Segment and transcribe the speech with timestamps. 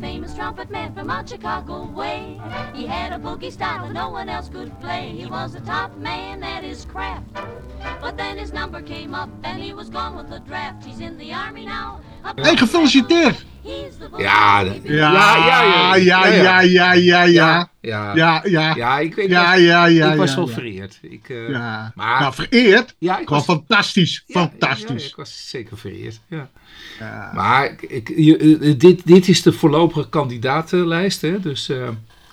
[0.00, 2.40] famous trumpet man from out Chicago way.
[2.74, 5.14] He had a boogie style that no one else could play.
[5.16, 7.26] He was the top man at his craft.
[8.00, 10.84] But then his number came up and he was gone with the draft.
[10.84, 12.00] He's in the army now.
[12.36, 13.44] Hey, gefeliciteerd!
[14.16, 18.42] Ja, Ja, ja, ja, ja, ja, ja, ja, ja.
[18.44, 20.98] Ja, Ja, ik, ik Ja, was, ja, ja, ik was wel vereerd.
[21.02, 21.92] Ik, eh, Ja.
[21.94, 22.94] Maar, Nou, vereerd.
[22.98, 24.24] ja, ik was, fantastisch.
[24.28, 25.08] Fantastisch.
[25.08, 26.20] ik was zeker vereerd.
[26.28, 26.48] Ja.
[26.98, 27.30] Ja.
[27.34, 31.40] Maar ik, je, eh, dit, dit is de voorlopige kandidatenlijst, hè?
[31.40, 31.68] Dus.
[31.68, 31.88] eh,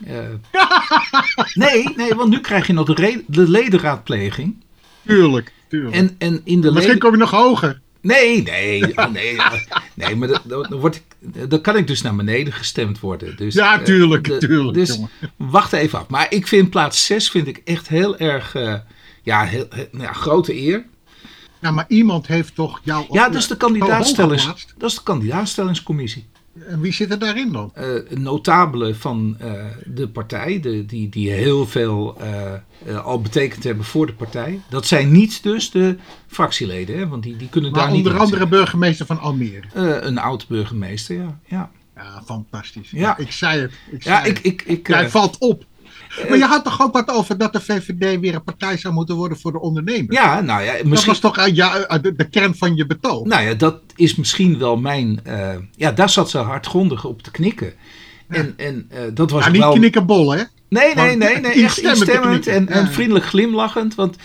[0.05, 0.34] eh,
[1.53, 4.64] nee, nee, want nu krijg je nog de, de ledenraadpleging.
[5.05, 5.95] Tuurlijk, tuurlijk.
[5.95, 7.81] En, en in de Misschien kom je nog hoger.
[8.07, 9.53] Nee, nee, oh, nee, oh,
[9.93, 11.03] nee, maar dan, word ik,
[11.49, 13.35] dan kan ik dus naar beneden gestemd worden.
[13.38, 15.09] Dus, Ja, eh, tuurlijk, de- tuurlijk, Dus jongen.
[15.35, 16.07] wacht even af.
[16.07, 18.73] Maar ik vind plaats 6 vind ik echt heel erg, eh,
[19.23, 20.86] ja, heel, nou ja, grote eer.
[21.61, 23.05] Ja, maar iemand heeft toch jou...
[23.11, 24.45] Ja, dus de hoog kandidaatstellings,
[24.77, 26.25] dat is de kandidaatstellingscommissie.
[26.67, 27.72] En wie zit er daarin dan?
[27.73, 32.17] eh notabelen van eh, de partij, de, die, die heel veel
[32.86, 34.61] eh, al betekend hebben voor de partij.
[34.69, 38.22] Dat zijn niet dus de fractieleden, hè, want die, die kunnen Maar daar niet onder
[38.22, 39.67] andere burgemeester van Almere.
[40.05, 41.39] Een oud burgemeester, ja.
[41.45, 42.92] Ja, Ja, fantastisch.
[42.92, 42.99] Ja.
[42.99, 43.17] Ja.
[43.17, 43.71] ik zei het.
[43.92, 44.39] Ik ja ik...
[44.39, 45.66] ik, ik Jij valt op.
[46.30, 49.16] Maar je had toch ook wat over dat de VVD weer een partij zou moeten
[49.16, 50.18] worden voor de ondernemers?
[50.18, 51.12] ja, nou ja, Dat misschien...
[51.12, 53.26] was toch uh, ja, uh, de, de kern van je betoog?
[53.26, 55.20] Nou ja, dat is misschien wel mijn...
[55.23, 57.73] eh, ja, daar zat ze hardgrondig op te knikken.
[58.28, 59.73] En, en eh, dat was ja, ook niet wel...
[59.73, 60.38] knikkenbol, hè?
[60.70, 62.76] Nee, nee, Maar nee, nee echt instemmend instemmend te en, knikken.
[62.76, 62.92] en Ja.
[62.92, 63.95] vriendelijk glimlachend.
[63.95, 64.16] Want,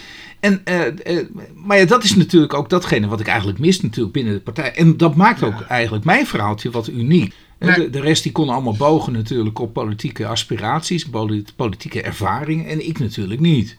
[0.40, 4.14] en, eh, eh, maar ja, dat is natuurlijk ook datgene wat ik eigenlijk mis natuurlijk
[4.14, 4.72] binnen de partij.
[4.74, 7.34] En dat maakt ook eigenlijk mijn verhaaltje wat uniek.
[7.62, 7.74] Nee.
[7.74, 12.66] De, de rest die kon allemaal bogen natuurlijk op politieke aspiraties, polit- politieke ervaringen.
[12.66, 13.76] En ik natuurlijk niet.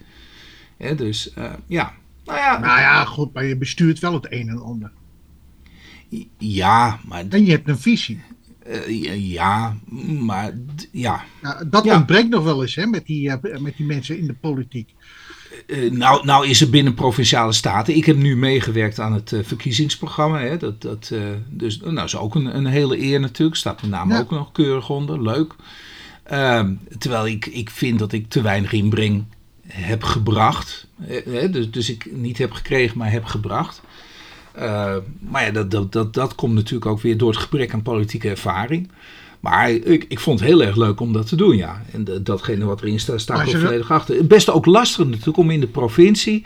[0.95, 1.93] Dus eh, ja,
[2.25, 4.91] nou ja, Nou ja, goed, maar je bestuurt wel het een en ander.
[6.37, 8.21] ja, maar, En je hebt een visie.
[8.59, 9.77] eh, ja,
[10.19, 10.53] maar
[10.91, 11.23] ja.
[11.41, 11.95] Nou, dat Ja.
[11.95, 14.93] ontbreekt nog wel eens hè, met, die, eh, met die mensen in de politiek.
[15.67, 17.95] Eh, nou, nou is er binnen Provinciale Staten.
[17.95, 20.39] Ik heb nu meegewerkt aan het eh, verkiezingsprogramma.
[20.39, 20.57] Hè.
[20.57, 21.19] Dat, dat, eh,
[21.49, 23.57] dus, nou, is ook een, een hele eer natuurlijk.
[23.57, 24.19] Staat mijn naam Ja.
[24.19, 25.21] ook nog keurig onder.
[25.21, 25.55] Leuk.
[26.23, 29.23] Ehm, terwijl ik, ik vind dat ik te weinig inbreng
[29.67, 30.87] heb gebracht.
[31.29, 33.81] Hè, dus, dus ik niet heb gekregen, maar heb gebracht.
[35.19, 38.29] Maar ja, dat, dat, dat, dat komt natuurlijk ook weer door het gebrek aan politieke
[38.29, 38.89] ervaring.
[39.43, 41.81] Maar ik, ik vond het heel erg leuk om dat te doen, ja.
[41.91, 44.15] En de- datgene wat erin staat, sta ik ook volledig achter.
[44.15, 46.45] Het best ook lastig natuurlijk om in de provincie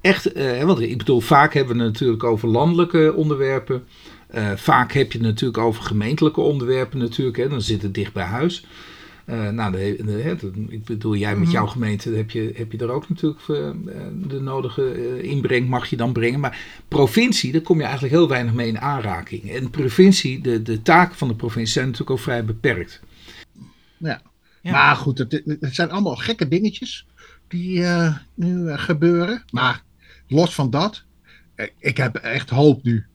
[0.00, 0.32] echt...
[0.32, 3.84] eh, want ik bedoel, vaak hebben we het natuurlijk over landelijke onderwerpen.
[4.28, 7.36] Eh, vaak heb je het natuurlijk over gemeentelijke onderwerpen natuurlijk.
[7.36, 8.64] Hè, dan zit het dicht bij huis.
[9.28, 12.90] Eh, nou, de, de- ik bedoel, jij met jouw gemeente heb je, heb je er
[12.90, 13.74] ook natuurlijk eh, eh,
[14.28, 16.40] de nodige inbreng, mag je dan brengen.
[16.40, 16.58] Maar
[16.88, 19.50] provincie, daar kom je eigenlijk heel weinig mee in aanraking.
[19.50, 23.00] En provincie, de, de taken van de provincie zijn natuurlijk ook vrij beperkt.
[23.98, 24.20] Ja.
[24.62, 24.70] Ja.
[24.70, 27.06] Maar goed, het, het zijn allemaal gekke dingetjes
[27.48, 29.44] die eh, nu gebeuren.
[29.50, 29.82] Maar
[30.26, 31.04] los van dat,
[31.78, 33.06] ik heb echt hoop nu.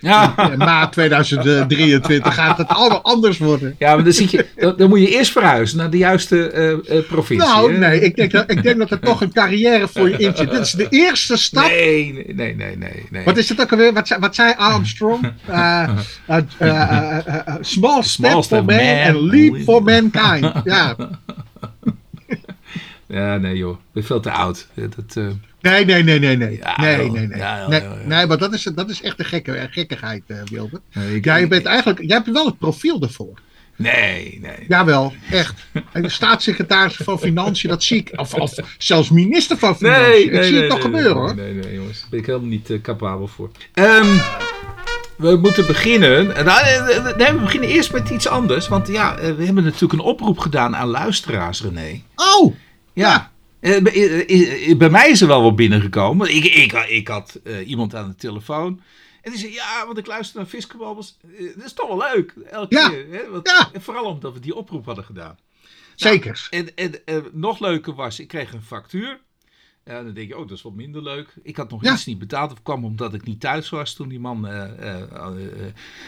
[0.00, 3.74] Ja, In maart 2023 gaat het allemaal anders worden.
[3.78, 6.98] ja maar dan, zit je, dan, dan moet je eerst verhuizen naar de juiste eh,
[6.98, 7.48] eh, provincie.
[7.48, 7.78] Nou, hè?
[7.78, 10.50] nee, ik denk, dat, ik denk dat er toch een carrière voor je in zit.
[10.50, 11.66] Dit is de eerste stap.
[11.68, 13.06] Nee, nee, nee, nee, nee.
[13.10, 13.24] nee.
[13.24, 13.92] Wat is het ook alweer?
[13.92, 15.32] Wat, zei- wat zei Armstrong?
[15.50, 15.88] Uh,
[17.60, 19.06] small step Small for step, man man.
[19.06, 20.52] and leap for mankind.
[20.64, 20.96] Ja.
[23.06, 24.66] Ja, nee joh, ik ben veel te oud.
[24.74, 26.56] Dat, Nee, nee, nee, nee, nee.
[26.62, 27.12] Ja, nee, joh.
[27.12, 27.38] nee, nee.
[27.38, 28.06] Ja, joh, nee, joh, joh.
[28.06, 30.82] nee, maar dat is, dat is echt een gekke, gekkigheid, uh, Wilbert.
[30.92, 33.38] nee, ik- je bent eigenlijk, jij hebt wel het profiel ervoor.
[33.76, 34.64] Nee, nee.
[34.68, 35.54] Jawel, echt.
[35.92, 38.10] En de staatssecretaris van Financiën, dat zie ik.
[38.16, 40.02] Of, of zelfs minister van Financiën.
[40.08, 41.54] Nee, ik nee, zie nee, het toch nee, gebeuren nee, hoor.
[41.54, 42.00] Nee, nee, jongens.
[42.00, 43.50] Daar ben ik helemaal niet eh, capabel voor.
[43.74, 44.16] Ehm,
[45.16, 46.26] we moeten beginnen.
[46.26, 48.68] Nou, eh, eh, nee, we beginnen eerst met iets anders.
[48.68, 52.00] Want ja, eh, we hebben natuurlijk een oproep gedaan aan luisteraars, René.
[52.14, 52.54] Oh,
[52.92, 53.14] Ja.
[53.14, 53.20] Eh,
[53.60, 56.34] bij- eh, eh, bij mij is er wel wat binnengekomen.
[56.34, 58.80] Ik, ik, ik had eh, iemand aan de telefoon.
[59.22, 61.16] En die zei, ja, want ik luister naar Fiskebabbels.
[61.38, 62.88] Eh, dat is toch wel leuk, elke Ja.
[62.88, 63.06] keer.
[63.10, 63.30] Hè?
[63.30, 63.70] Want, Ja.
[63.72, 65.38] en Vooral omdat we die oproep hadden gedaan.
[65.94, 66.46] zeker.
[66.50, 69.18] En, en eh, nog leuker was, ik kreeg een factuur.
[69.84, 71.34] Ja, dan denk je, oh, dat is wat minder leuk.
[71.42, 71.92] Ik had nog Ja.
[71.92, 72.52] iets niet betaald.
[72.52, 75.02] Of kwam omdat ik niet thuis was toen die man eh, eh,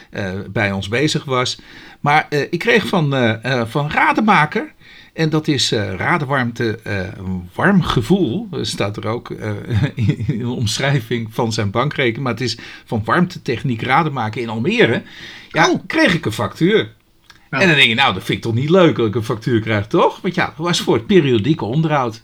[0.09, 1.59] eh, eh, bij ons bezig was.
[1.99, 4.73] Maar eh, ik kreeg van, eh, eh, van Rademaker.
[5.13, 8.47] En dat is eh radewarmte, eh, een warm gevoel.
[8.51, 9.51] Er staat er ook eh,
[10.27, 12.23] in de omschrijving van zijn bankrekening.
[12.23, 15.03] Maar het is van warmtetechniek Rademaker in Almere.
[15.49, 15.79] Ja, Oh.
[15.87, 16.93] kreeg ik een factuur.
[17.49, 17.63] Nou.
[17.63, 19.59] En dan denk je, nou, dat vind ik toch niet leuk dat ik een factuur
[19.61, 20.21] krijg, toch?
[20.21, 22.21] Want ja, dat was voor het periodieke onderhoud.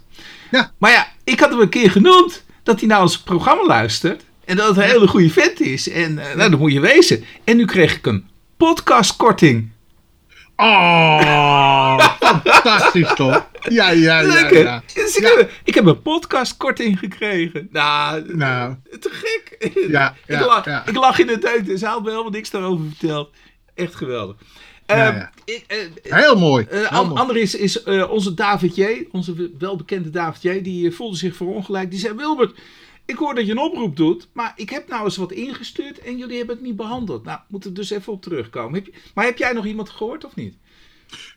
[0.51, 0.71] Ja.
[0.77, 4.23] Maar ja, ik had hem een keer genoemd dat hij nou ons programma luistert.
[4.45, 5.89] En dat het een hele goede vent is.
[5.89, 7.23] En eh, nou, dat moet je wezen.
[7.43, 8.25] En nu kreeg ik een
[8.57, 9.69] podcastkorting.
[10.55, 13.49] Oh, fantastisch toch?
[13.69, 14.49] Ja, ja, ja.
[14.49, 14.83] Ja.
[14.93, 15.35] Dus ik, Ja.
[15.37, 17.67] heb, ik heb een podcastkorting gekregen.
[17.71, 18.75] Nou, Nou.
[18.99, 19.71] te gek.
[19.89, 20.83] Ja, ik, ja.
[20.87, 23.29] ik lach in de dus hij had me helemaal niks daarover verteld.
[23.75, 24.35] Echt geweldig.
[24.85, 26.65] Ehm, ik, eh, Heel mooi.
[26.69, 27.19] Heel mooi.
[27.19, 31.91] ander is, is eh, onze David J., onze welbekende David J., die voelde zich verongelijkt.
[31.91, 32.59] Die zei, Wilbert,
[33.05, 36.17] ik hoor dat je een oproep doet, maar ik heb nou eens wat ingestuurd en
[36.17, 37.23] jullie hebben het niet behandeld.
[37.23, 38.73] Nou, moeten we dus even op terugkomen.
[38.73, 40.55] Heb je, maar heb jij nog iemand gehoord of niet?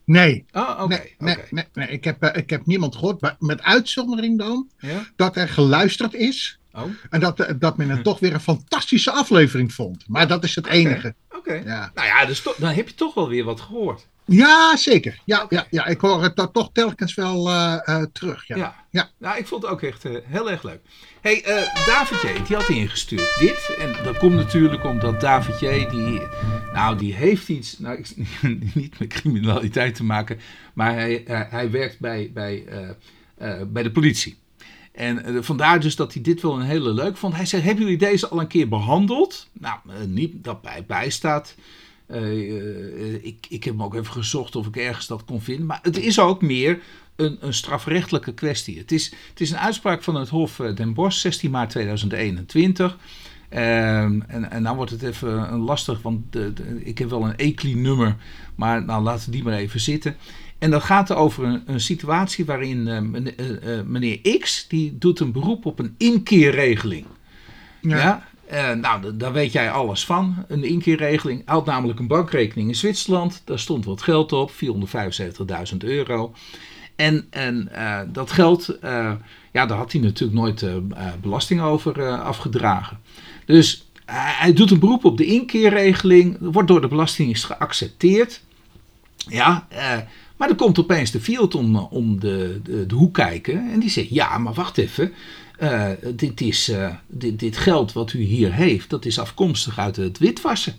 [0.05, 0.87] Nee, Oh, oké.
[0.87, 1.89] nee, nee, nee, nee.
[1.89, 3.21] Ik, heb, eh, ik heb niemand gehoord.
[3.21, 5.07] maar Met uitzondering dan Ja?
[5.17, 6.59] dat er geluisterd is.
[6.73, 10.05] Oh, En dat, eh, dat men het toch weer een fantastische aflevering vond.
[10.09, 11.15] Maar dat is het enige.
[11.37, 11.53] oké.
[11.65, 11.91] Ja.
[11.95, 14.07] Nou ja, dus dan heb je toch wel weer wat gehoord.
[14.25, 15.21] ja, zeker.
[15.25, 18.47] Ja, ja, ja, ik hoor het toch telkens wel eh, terug.
[18.47, 18.57] Ja.
[18.57, 18.75] Ja.
[18.91, 19.09] Ja.
[19.19, 20.81] Nou, ik vond het ook echt heel erg leuk.
[21.21, 21.43] hey,
[21.87, 23.77] David J, die had ingestuurd dit.
[23.79, 26.23] En dat komt natuurlijk omdat David J, die,
[26.73, 28.13] nou, die heeft iets, nou, ik,
[28.75, 30.39] niet met criminaliteit te maken,
[30.75, 32.89] maar hij, hij, hij werkt bij, bij, eh,
[33.35, 34.39] eh, bij de politie.
[34.93, 37.35] En eh, vandaar dus dat hij dit wel een hele leuk vond.
[37.35, 39.49] Hij zei, hebben jullie deze al een keer behandeld?
[39.53, 41.55] Nou, eh, niet dat bij, bij staat.
[42.11, 45.67] Eh, eh, ik, ik heb hem ook even gezocht of ik ergens dat kon vinden.
[45.67, 46.81] Maar het is ook meer
[47.17, 48.79] een, een strafrechtelijke kwestie.
[48.79, 52.99] Het is, het is een uitspraak van het Hof eh, Den Bosch, 16 maart 2021.
[53.51, 57.25] Ehm, en, en nou wordt het even een lastig, want de, de- ik heb wel
[57.25, 58.17] een ECLI-nummer,
[58.55, 60.17] maar nou laten we die maar even zitten.
[60.59, 64.99] En dat gaat over een, een situatie waarin eh, meneer, eh, eh, meneer X, die
[64.99, 67.07] doet een beroep op een inkeerregeling.
[67.81, 67.97] Ja.
[67.97, 68.29] Ja.
[68.47, 70.45] Eh, nou, da- daar weet jij alles van.
[70.49, 71.43] Een inkeerregeling.
[71.45, 73.43] Hij had namelijk een bankrekening in Zwitserland.
[73.45, 74.51] Daar stond wat geld op,
[75.71, 76.33] 475.000 euro.
[76.97, 79.13] En, en eh, dat geld, eh,
[79.53, 80.83] ja, daar had hij natuurlijk nooit eh, eh,
[81.21, 82.99] belasting over eh, afgedragen.
[83.51, 86.37] Dus hij, doet een beroep op de inkeerregeling.
[86.41, 88.41] Wordt door de Belastingdienst geaccepteerd.
[89.29, 89.99] Ja, eh,
[90.37, 93.71] maar dan komt opeens de field om, om de, de, hoek kijken.
[93.73, 95.13] En die zegt, ja, maar wacht even.
[95.59, 99.97] Eh, dit, is, eh, dit, dit geld wat u hier heeft, dat is afkomstig uit
[99.97, 100.75] het witwassen.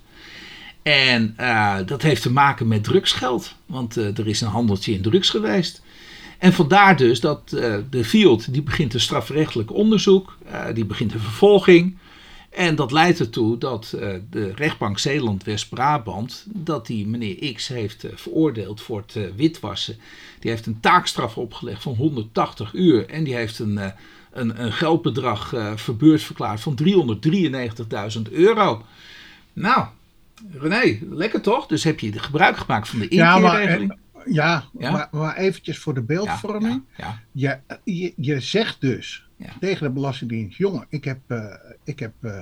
[0.82, 3.56] En eh, dat heeft te maken met drugsgeld.
[3.66, 5.82] Want eh, er is een handeltje in drugs geweest.
[6.38, 10.38] En vandaar dus dat eh, de field, die begint een strafrechtelijk onderzoek.
[10.46, 11.98] eh, die begint een vervolging.
[12.52, 18.12] En dat leidt ertoe dat eh, de rechtbank Zeeland-West-Brabant, dat die meneer X heeft eh,
[18.16, 19.98] veroordeeld voor het eh, witwassen.
[20.40, 23.80] Die heeft een taakstraf opgelegd van 180 uur en die heeft een,
[24.32, 28.86] een, een geldbedrag verbeurd verklaard van 393.000 euro.
[29.54, 29.86] Nou,
[30.52, 31.68] René, lekker toch?
[31.68, 33.98] Dus heb je gebruik gemaakt van de inkeerregeling?
[34.26, 34.92] ja, Ja?
[34.92, 36.84] Maar, maar eventjes voor de beeldvorming.
[36.98, 37.20] ja.
[37.32, 39.26] Je, je, je zegt dus
[39.60, 41.20] tegen de Belastingdienst: jongen, ik heb,
[41.84, 42.40] ik heb eh,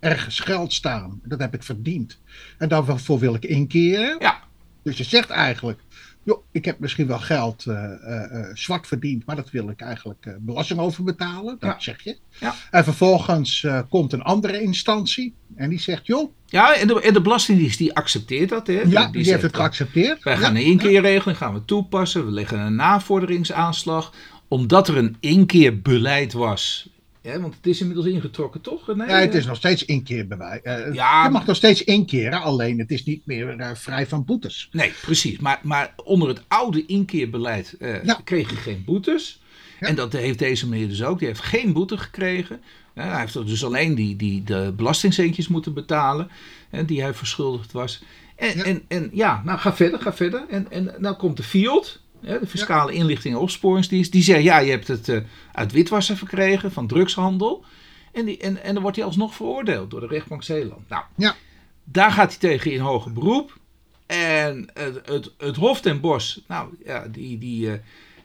[0.00, 1.20] ergens geld staan.
[1.24, 2.18] Dat heb ik verdiend.
[2.58, 4.16] En daarvoor wil ik inkeren.
[4.18, 4.40] Ja.
[4.82, 5.80] Dus je zegt eigenlijk:
[6.22, 10.26] joh, ik heb misschien wel geld eh, eh, zwart verdiend, maar dat wil ik eigenlijk
[10.26, 11.56] eh, belasting over betalen.
[11.58, 11.80] Dat Ja.
[11.80, 12.16] zeg je.
[12.40, 12.54] Ja.
[12.70, 17.20] En vervolgens komt een andere instantie en die zegt: joh, Ja, en de, en de
[17.20, 18.66] Belastingdienst die accepteert dat.
[18.66, 18.80] Hè?
[18.86, 20.22] ja, die, heeft het geaccepteerd.
[20.22, 22.24] Wij Ja, gaan een inkeerregeling gaan we toepassen.
[22.24, 24.12] We leggen een navorderingsaanslag.
[24.48, 26.90] Omdat er een inkeerbeleid was.
[27.22, 28.86] Ja, want het is inmiddels ingetrokken, toch?
[28.86, 30.62] Nee, Ja, het is nog steeds inkeerbewijs.
[30.62, 34.24] Eh, Ja, je mag nog steeds inkeren, alleen het is niet meer eh, vrij van
[34.24, 34.68] boetes.
[34.72, 35.38] Nee, precies.
[35.38, 38.20] Maar, maar onder het oude inkeerbeleid eh, Ja.
[38.24, 39.40] kreeg je geen boetes.
[39.80, 39.86] Ja.
[39.86, 41.18] En dat heeft deze meneer dus ook.
[41.18, 42.60] Die heeft geen boete gekregen.
[42.94, 46.30] Hij heeft dus alleen die, die de belastingcentjes moeten betalen.
[46.70, 48.02] En die hij verschuldigd was.
[48.36, 48.64] En Ja.
[48.64, 50.44] en, en, ja nou ga verder, ga verder.
[50.48, 54.12] En, en nou komt de hè, de Fiscale Inlichting en Opsporingsdienst.
[54.12, 55.20] Die zegt, ja, je hebt het eh,
[55.52, 57.64] uit witwassen verkregen van drugshandel.
[58.12, 60.88] En, die, en, en dan wordt hij alsnog veroordeeld door de rechtbank Zeeland.
[60.88, 61.36] Nou, Ja.
[61.84, 63.58] daar gaat hij tegen in hoger beroep.
[64.06, 67.78] En het, het, het Hof ten Bosch, nou ja, die, die, eh,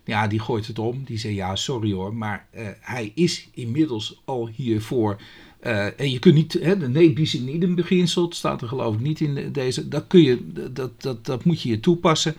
[0.06, 1.04] ja, die gooit het om.
[1.04, 5.22] Die zegt ja, sorry hoor, maar eh, hij is inmiddels al hiervoor.
[5.60, 8.94] eh, en je kunt niet, hè, de ne bis in idem beginsel, staat er geloof
[8.94, 9.88] ik niet in deze.
[9.88, 12.36] Dat, kun je, dat, dat, dat moet je hier toepassen.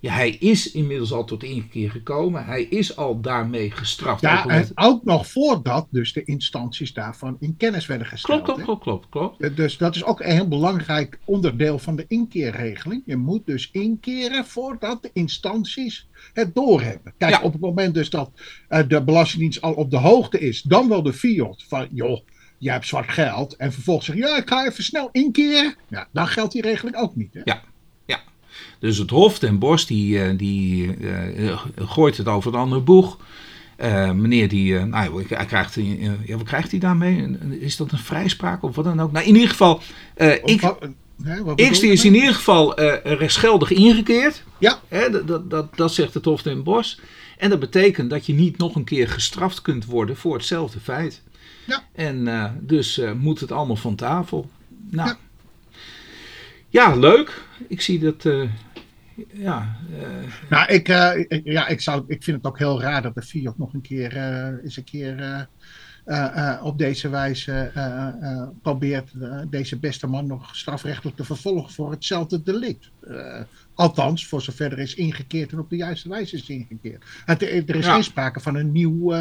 [0.00, 2.44] Ja, hij is inmiddels al tot inkeer gekomen.
[2.44, 4.20] Hij is al daarmee gestraft.
[4.20, 8.42] Ja, ook en ook nog voordat dus de instanties daarvan in kennis werden gesteld.
[8.42, 9.56] klopt, klopt, klopt, klopt, klopt.
[9.56, 13.02] Dus dat is ook een heel belangrijk onderdeel van de inkeerregeling.
[13.06, 17.14] Je moet dus inkeren voordat de instanties het doorhebben.
[17.18, 17.42] Kijk, Ja.
[17.42, 18.30] op het moment dus dat
[18.68, 22.20] eh, de Belastingdienst al op de hoogte is, dan wel de FIOD van, joh,
[22.58, 23.56] jij hebt zwart geld.
[23.56, 25.74] En vervolgens zeg je, ja, ik ga even snel inkeren.
[25.88, 27.34] Ja, dan geldt die regeling ook niet.
[27.34, 27.40] Hè?
[27.44, 27.62] Ja.
[28.78, 33.18] Dus het Hof ten Bos die, eh, die eh, gooit het over het andere boeg.
[33.76, 37.36] Eh, meneer die, eh, nou, hij krijgt, eh, ja, wat krijgt hij daarmee?
[37.60, 39.12] Is dat een vrijspraak of wat dan ook?
[39.12, 39.80] Nou, in ieder geval,
[40.14, 40.60] eh, ik,
[41.44, 44.42] wat X die is in ieder geval eh rechtsgeldig ingekeerd.
[44.58, 44.80] Ja.
[44.88, 46.98] Hè, dat, dat, dat, dat zegt het Hof den Bosch.
[47.38, 51.22] En dat betekent dat je niet nog een keer gestraft kunt worden voor hetzelfde feit.
[51.66, 51.82] Ja.
[51.92, 54.50] En eh, dus eh, moet het allemaal van tafel.
[54.90, 55.08] Nou.
[55.08, 55.16] Ja.
[56.76, 57.42] Ja, leuk.
[57.68, 58.24] Ik zie dat.
[58.24, 58.50] eh,
[59.32, 60.08] ja, eh,
[60.50, 63.22] Nou, ik, eh, ik- ja, ik, zou, ik vind het ook heel raar dat de
[63.22, 64.16] Fiat nog een keer,
[64.64, 65.48] eens een keer
[66.62, 67.70] op deze wijze
[68.62, 69.10] probeert
[69.50, 72.90] deze beste man nog strafrechtelijk te vervolgen voor hetzelfde delict.
[73.74, 77.04] Althans, voor zover er is ingekeerd en op de juiste wijze is ingekeerd.
[77.24, 77.92] Het, er is Ja.
[77.94, 79.14] geen sprake van een nieuw.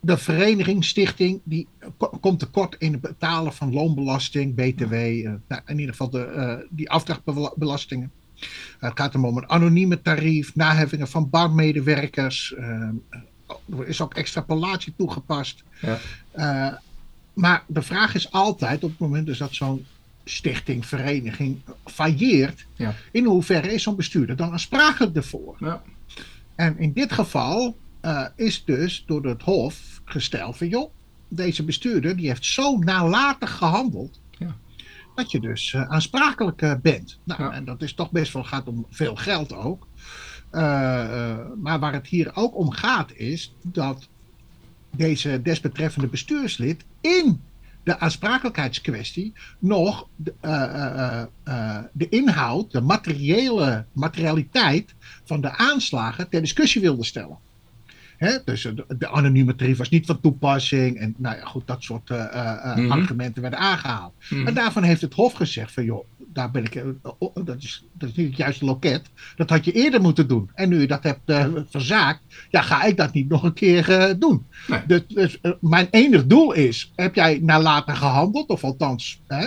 [0.00, 5.32] Eh, de vereniging, stichting, die ko- komt tekort in het betalen van loonbelasting, BTW, eh,
[5.48, 8.10] nou, in ieder geval de, eh, die afdrachtbelastingen.
[8.78, 12.54] het gaat om een anonieme tarief, naheffingen van bankmedewerkers.
[12.54, 12.88] eh,
[13.78, 15.62] er is ook extrapolatie toegepast.
[15.80, 15.98] Ja.
[16.30, 16.74] Eh,
[17.32, 19.86] maar de vraag is altijd, op het moment dus dat zo'n
[20.24, 22.94] stichting, vereniging failleert, Ja.
[23.12, 25.56] in hoeverre is zo'n bestuurder dan aansprakelijk ervoor?
[25.60, 25.82] ja.
[26.54, 27.76] En in dit geval
[28.08, 30.92] eh, is dus door het Hof gesteld van joh,
[31.28, 34.20] deze bestuurder die heeft zo nalatig gehandeld.
[34.38, 34.56] Ja.
[35.14, 37.18] Dat je dus eh, aansprakelijk eh, bent.
[37.24, 37.52] Nou, Ja.
[37.52, 39.86] en dat is toch best wel gaat om veel geld ook.
[40.50, 44.08] Maar waar het hier ook om gaat is dat
[44.96, 47.40] deze desbetreffende bestuurslid in
[47.82, 50.34] de aansprakelijkheidskwestie nog de,
[51.92, 57.38] de inhoud, de materiële materialiteit van de aanslagen ter discussie wilde stellen.
[58.18, 60.96] Hè, dus eh, de, anonieme tarief was niet van toepassing.
[60.96, 62.90] En nou ja, goed, dat soort eh, eh, Mhm.
[62.92, 64.12] argumenten werden aangehaald.
[64.30, 64.46] Mhm.
[64.46, 66.84] En daarvan heeft het Hof gezegd van joh, daar ben ik,
[67.18, 69.10] oh, dat, is, dat is niet het juiste loket.
[69.36, 70.50] Dat had je eerder moeten doen.
[70.54, 71.32] En nu je dat hebt
[71.70, 72.20] verzaakt,
[72.50, 74.46] ja, ga ik dat niet nog een keer doen.
[74.66, 74.80] Nee.
[74.86, 78.48] Dus, dus, mijn enig doel is, heb jij nalaten gehandeld?
[78.48, 79.46] Of althans, hè,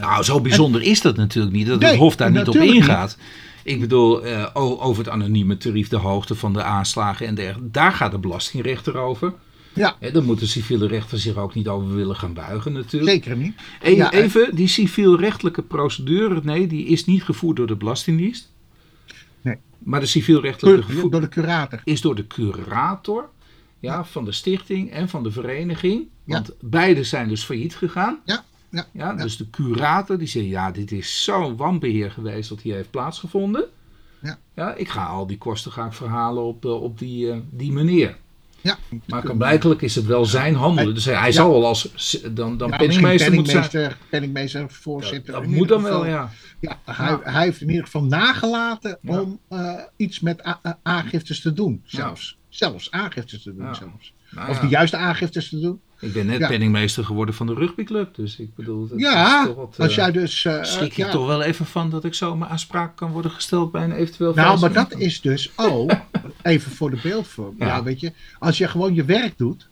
[0.00, 3.16] Nou, zo bijzonder is dat natuurlijk niet, dat het Nee, Hof daar niet op niet.
[3.64, 7.70] Ik bedoel, eh, over het anonieme tarief, de hoogte van de aanslagen en dergelijke.
[7.70, 9.34] Daar gaat de belastingrechter over.
[9.72, 13.10] ja, Hè, daar moet de civiele rechter zich ook niet over willen gaan buigen natuurlijk.
[13.24, 13.54] zeker niet.
[13.80, 18.52] En Ja, en- even, die civielrechtelijke procedure, nee, die is niet gevoerd door de Belastingdienst.
[19.42, 19.56] Nee.
[19.78, 21.80] Maar de civielrechtelijke gevoerd door de curator.
[21.84, 23.28] is door de curator
[23.80, 26.06] ja, van de stichting en van de vereniging.
[26.24, 26.32] Ja.
[26.34, 28.18] Want beide zijn dus failliet gegaan.
[28.24, 28.44] Ja,
[28.74, 32.74] ja, Ja, dus de curator die zegt, ja, dit is zo'n wanbeheer geweest dat hier
[32.74, 33.64] heeft plaatsgevonden.
[34.22, 34.38] Ja.
[34.54, 37.72] Ja, ik ga al die kosten ga ik verhalen op, eh, op die, eh, die
[37.72, 38.16] meneer.
[38.60, 40.94] Ja, Maar blijkelijk is het wel zijn handelen.
[40.94, 41.90] Dus hij, hij zal wel als
[42.30, 43.68] dan, dan penningmeester misschien moeten zijn.
[43.68, 45.32] penningmeester, penningmeester, voorzitter.
[45.32, 46.30] Dat moet dan wel, ja.
[46.60, 51.82] Ja, hij, hij heeft in ieder geval nagelaten om eh, iets met aangiftes te doen.
[51.86, 52.38] Zelfs.
[52.48, 53.74] Zelfs aangiftes te doen.
[53.74, 54.14] Zelfs.
[54.30, 55.80] Nou Of de juiste aangiftes te doen.
[56.04, 56.48] Ik ben net Ja.
[56.48, 58.14] penningmeester geworden van de rugbyclub.
[58.14, 60.44] Dus ik bedoel, dat ja, is toch wat, als eh, jij dus.
[60.44, 61.10] eh, schrik ik ja.
[61.10, 64.60] toch wel even van dat ik zomaar aanspraak kan worden gesteld bij een eventueel Nou,
[64.60, 65.92] maar dat is dus ook,
[66.42, 67.54] even voor de beeldvorm.
[67.58, 67.66] Ja.
[67.66, 67.82] Ja.
[67.82, 69.66] weet je, als je gewoon je werk doet.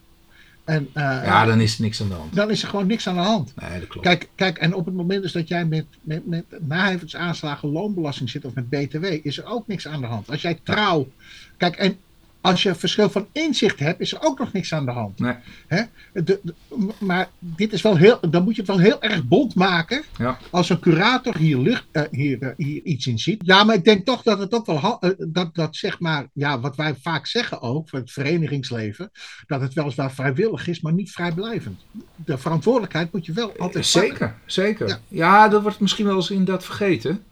[0.65, 2.35] En, eh, Ja, dan is er niks aan de hand.
[2.35, 3.53] dan is er gewoon niks aan de hand.
[3.61, 4.07] Nee, dat klopt.
[4.07, 8.45] Kijk, kijk, en op het moment dus dat jij met, met, met naheffingsaanslagen loonbelasting zit
[8.45, 10.31] of met BTW, is er ook niks aan de hand.
[10.31, 11.09] Als jij trouw.
[11.57, 11.97] Kijk, en
[12.43, 15.19] als je verschil van inzicht hebt, is er ook nog niks aan de hand.
[15.19, 15.35] Nee.
[15.67, 15.83] Hè?
[16.13, 16.55] De, de-
[16.99, 20.03] maar dit is wel heel, dan moet je het wel heel erg bond maken.
[20.19, 20.39] Ja.
[20.51, 23.43] Als een curator hier, lucht, eh, hier, eh, hier iets in ziet.
[23.45, 26.61] Ja, maar ik denk toch dat het ook wel, eh, dat, dat zeg maar, ja,
[26.61, 29.11] wat wij vaak zeggen ook, voor het verenigingsleven,
[29.47, 31.81] dat het weliswaar vrijwillig is, maar niet vrijblijvend.
[32.25, 33.85] De verantwoordelijkheid moet je wel altijd pakken.
[33.85, 34.89] Zeker, zeker.
[34.89, 34.99] Ja.
[35.09, 35.49] Ja.
[35.49, 37.23] dat wordt misschien wel eens inderdaad vergeten.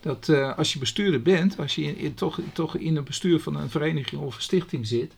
[0.00, 3.40] Dat eh, als je bestuurder bent, als je in, in- toch, toch in een bestuur
[3.40, 5.12] van een vereniging of een stichting zit,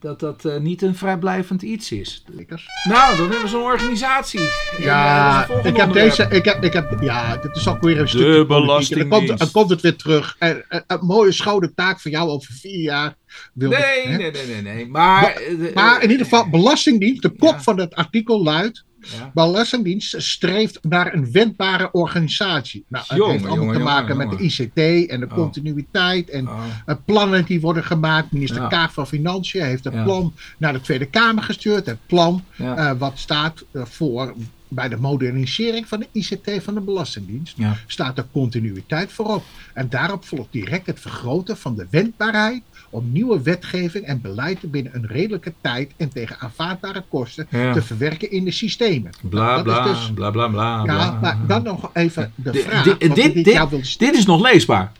[0.00, 2.24] dat dat eh, niet een vrijblijvend iets is.
[2.36, 2.64] Zeker.
[2.88, 4.40] Nou, dan hebben we zo'n organisatie.
[4.40, 6.16] Eh, Ja, het volgende ik heb onderwerp.
[6.16, 6.36] deze.
[6.36, 8.46] Ik heb, ik heb, ja, dit is ook weer een De stukje.
[8.46, 8.90] politiek.
[8.90, 9.38] En Dan komt, Belastingdienst.
[9.38, 10.36] dan komt het weer terug.
[10.38, 13.08] En, en- een mooie schone taak voor jou over vier jaar.
[13.10, 13.14] Ik,
[13.54, 13.68] Nee,
[14.16, 14.86] nee, nee, nee, nee.
[14.88, 17.62] Maar, Maar- eh, de- Maar in ieder geval, Belastingdienst, de kop Ja.
[17.62, 18.84] van het artikel luidt.
[19.18, 19.30] Ja.
[19.34, 22.84] Belastingdienst streeft naar een wendbare organisatie.
[22.88, 25.34] Nou, het Jongen, heeft allemaal jongen, te maken jongen, met de ICT en de Oh.
[25.34, 26.30] continuïteit.
[26.30, 28.32] En Oh, eh, plannen die worden gemaakt.
[28.32, 28.68] Minister Ja.
[28.68, 30.02] Kaag van Financiën heeft het Ja.
[30.02, 31.86] plan naar de Tweede Kamer gestuurd.
[31.86, 34.34] Het plan eh, wat staat eh, voor
[34.68, 37.56] bij de modernisering van de ICT van de Belastingdienst.
[37.56, 37.76] ja.
[37.86, 39.44] staat er continuïteit voorop.
[39.74, 44.94] En daarop volgt direct het vergroten van de wendbaarheid om nieuwe wetgeving en beleid binnen
[44.94, 47.72] een redelijke tijd en tegen aanvaardbare kosten Ja.
[47.72, 49.10] te verwerken in de systemen.
[49.28, 51.18] Bla, Nou, dat bla, is dus- bla, bla, bla, ja, bla.
[51.20, 52.84] maar dan nog even de vraag.
[52.98, 54.92] dit- dit- dit is nog leesbaar.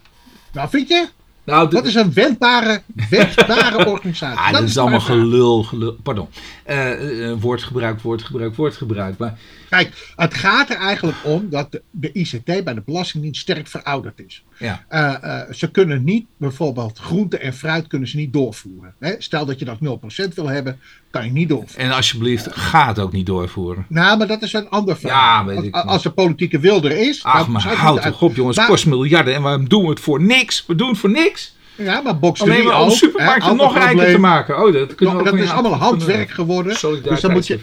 [0.52, 1.06] Nou, vind je?
[1.44, 4.38] Nou, Wat is een wendbare, wendbare organisatie?
[4.38, 5.96] Ah, dat is allemaal gelul, gelul.
[6.02, 6.28] Pardon.
[6.64, 9.18] Eh, eh, woordgebruik, woordgebruik, woordgebruik.
[9.18, 13.66] Maar Kijk, het gaat er eigenlijk om dat de, de ICT bij de Belastingdienst sterk
[13.66, 14.44] verouderd is.
[14.58, 18.94] ja, Eh, eh, ze kunnen niet, bijvoorbeeld groente en fruit kunnen ze niet doorvoeren.
[18.98, 19.14] Hè?
[19.18, 20.78] Stel dat je dat 0% wil hebben,
[21.10, 21.84] kan je niet doorvoeren.
[21.90, 23.86] en alsjeblieft, ga het ook niet doorvoeren.
[23.88, 25.48] Nou, maar dat is een ander verhaal.
[25.48, 27.24] Ja, weet ik als, de politieke wil er is.
[27.24, 29.34] Ach, maar houd toch op jongens, Maar- kost miljarden.
[29.34, 30.64] En waarom doen we het voor niks?
[30.66, 31.54] We doen het voor niks.
[31.76, 34.64] Ja, maar boxerie Alleen maar om supermarkten nog rijker te maken.
[34.64, 36.76] Oh, dat, kunnen we Dat is allemaal handwerk geworden.
[37.02, 37.60] Dus dan moet je.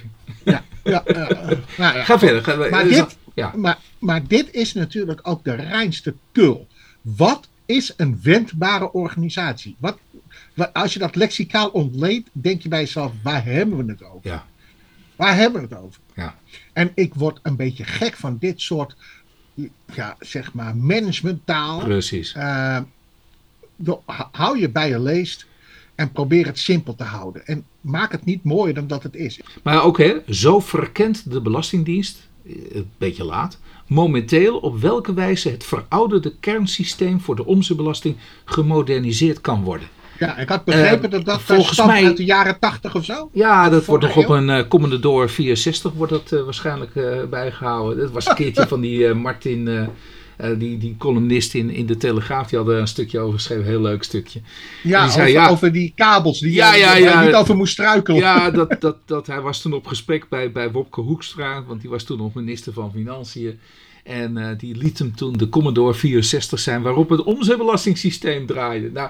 [0.84, 1.28] Ja, ja.
[1.78, 2.04] Nou ja.
[2.04, 2.44] Ga verder.
[2.44, 3.54] Ga, Maar dit- dat- ja.
[3.56, 6.67] Maar, maar dit is natuurlijk ook de reinste kul.
[7.02, 9.76] Wat is een wendbare organisatie?
[9.80, 9.98] Wat,
[10.54, 14.30] wat, als je dat lexicaal ontleedt, denk je bij jezelf: waar hebben we het over?
[14.30, 14.46] Ja.
[15.15, 16.00] Waar hebben we het over?
[16.15, 16.36] Ja.
[16.74, 18.96] En ik word een beetje gek van dit soort,
[19.93, 21.80] ja, zeg maar, managementtaal.
[21.80, 22.34] Precies.
[22.34, 22.80] Eh,
[24.06, 25.46] hou- hou je bij je leest
[25.96, 27.46] en probeer het simpel te houden.
[27.48, 29.39] En maak het niet mooier dan dat het is.
[29.63, 35.50] Maar ook, hè, zo verkent de Belastingdienst, eh, een beetje laat, momenteel op welke wijze
[35.50, 38.15] het verouderde kernsysteem voor de omzetbelasting
[38.46, 39.88] gemoderniseerd kan worden.
[40.19, 43.06] Ja, ik had begrepen Eh, dat dat volgens stamt mij- uit de jaren tachtig of
[43.06, 43.30] zo.
[43.34, 47.98] Ja, dat wordt nog op een eh Commodore 64 wordt dat eh, waarschijnlijk eh, bijgehouden.
[48.04, 49.88] Dat was een keertje van die eh, Martin,
[50.38, 53.63] eh, die, die columnist in, in de Telegraaf, die had er een stukje over geschreven,
[53.63, 54.41] een heel leuk stukje.
[54.84, 55.50] Ja, Die zei, over, ja.
[55.50, 57.24] over die kabels die Ja, ja, ja.
[57.26, 58.19] niet over moest struikelen.
[58.19, 61.89] Ja, dat, dat, dat, hij was toen op gesprek bij, bij Wopke Hoekstra, want die
[61.89, 63.60] was toen nog minister van Financiën.
[64.04, 68.91] En eh, die liet hem toen de Commodore 64 zijn, waarop het omzetbelastingssysteem draaide.
[68.91, 69.10] Nou,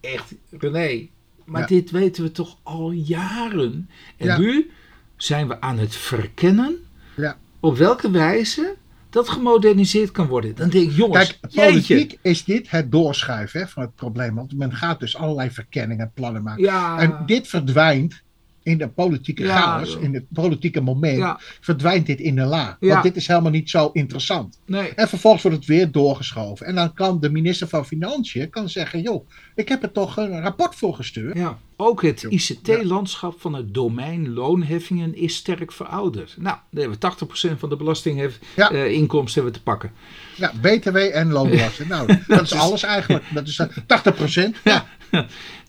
[0.00, 1.06] echt, René,
[1.44, 1.66] maar Ja.
[1.66, 3.88] dit weten we toch al jaren.
[4.16, 4.38] En Ja.
[4.38, 4.70] nu
[5.16, 6.76] zijn we aan het verkennen
[7.16, 7.38] Ja.
[7.60, 8.74] op welke wijze
[9.16, 10.54] dat gemoderniseerd kan worden.
[10.54, 14.34] Dan denk ik, jongens, Kijk, politiek is dit het doorschuiven hè, van het probleem.
[14.34, 16.64] Want men gaat dus allerlei verkenningen, plannen maken.
[16.64, 18.22] Ja, En dit verdwijnt
[18.66, 22.76] in de politieke Ja, chaos, in het politieke moment, ja, verdwijnt dit in de la.
[22.80, 24.58] Want dit is helemaal niet zo interessant.
[24.66, 24.94] nee.
[24.94, 26.66] En vervolgens wordt het weer doorgeschoven.
[26.66, 30.40] En dan kan de minister van Financiën kan zeggen: joh, ik heb er toch een
[30.40, 31.36] rapport voor gestuurd.
[31.36, 36.34] Ja, ook het ICT-landschap van het domein loonheffingen is sterk verouderd.
[36.38, 39.92] Nou, daar hebben we 80% van de belastinginkomsten hebben we te pakken.
[40.36, 41.88] Ja, BTW en loonbelasting.
[41.88, 43.24] Nou, dat is alles eigenlijk.
[43.34, 44.56] Dat is eh, 80 procent.
[44.64, 44.86] Ja.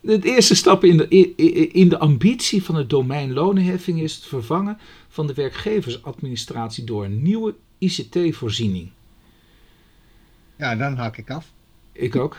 [0.08, 1.08] De eerste stap in de,
[1.72, 7.22] in de ambitie van het domein lonenheffing is het vervangen van de werkgeversadministratie door een
[7.22, 8.91] nieuwe ICT-voorziening.
[10.58, 11.46] ja, dan hak ik af.
[11.91, 12.38] Ik ook.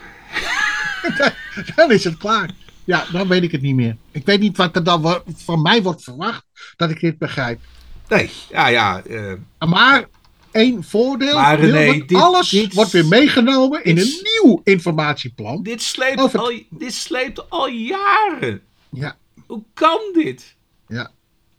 [1.75, 2.51] Dan is het klaar.
[2.83, 3.97] Ja, dan weet ik het niet meer.
[4.11, 6.45] Ik weet niet wat er dan van mij wordt verwacht
[6.77, 7.59] dat ik dit begrijp.
[8.07, 9.01] Nee, ja, ja.
[9.03, 9.33] eh,
[9.69, 10.07] Maar
[10.51, 11.33] één voordeel.
[11.35, 15.63] Maar René, dit- alles dit- wordt weer meegenomen in een nieuw informatieplan.
[15.63, 18.61] dit, sleept Over- al, dit sleept al jaren.
[18.89, 20.55] Ja, Hoe kan dit?
[20.87, 21.11] ja,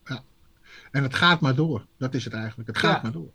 [0.04, 0.22] ja.
[0.90, 1.86] En het gaat maar door.
[1.98, 2.68] Dat is het eigenlijk.
[2.68, 3.00] Het gaat Ja.
[3.02, 3.30] maar door.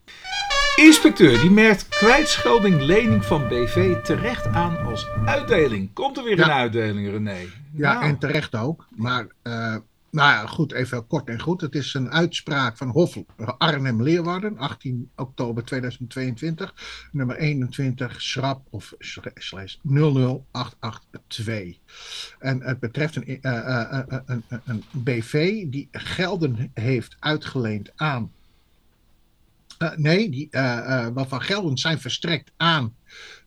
[0.75, 5.93] Inspecteur die merkt kwijtschelding lening van BV terecht aan als uitdeling.
[5.93, 6.43] Komt er weer Ja.
[6.43, 7.37] een uitdeling, René?
[7.73, 8.87] Ja, Nou, en terecht ook.
[8.89, 9.75] Maar eh,
[10.15, 11.61] Nou ja, goed, even kort en goed.
[11.61, 13.17] Het is een uitspraak van Hof
[13.57, 16.73] Arnhem-Leeuwarden, 18 oktober 2022,
[17.11, 18.93] nummer 21, schrap of
[19.33, 21.77] slash 00882.
[22.39, 28.31] En het betreft een, uh, uh, een, een BV die gelden heeft uitgeleend aan.
[29.95, 30.47] nee, die,
[31.13, 32.95] waarvan gelden zijn verstrekt aan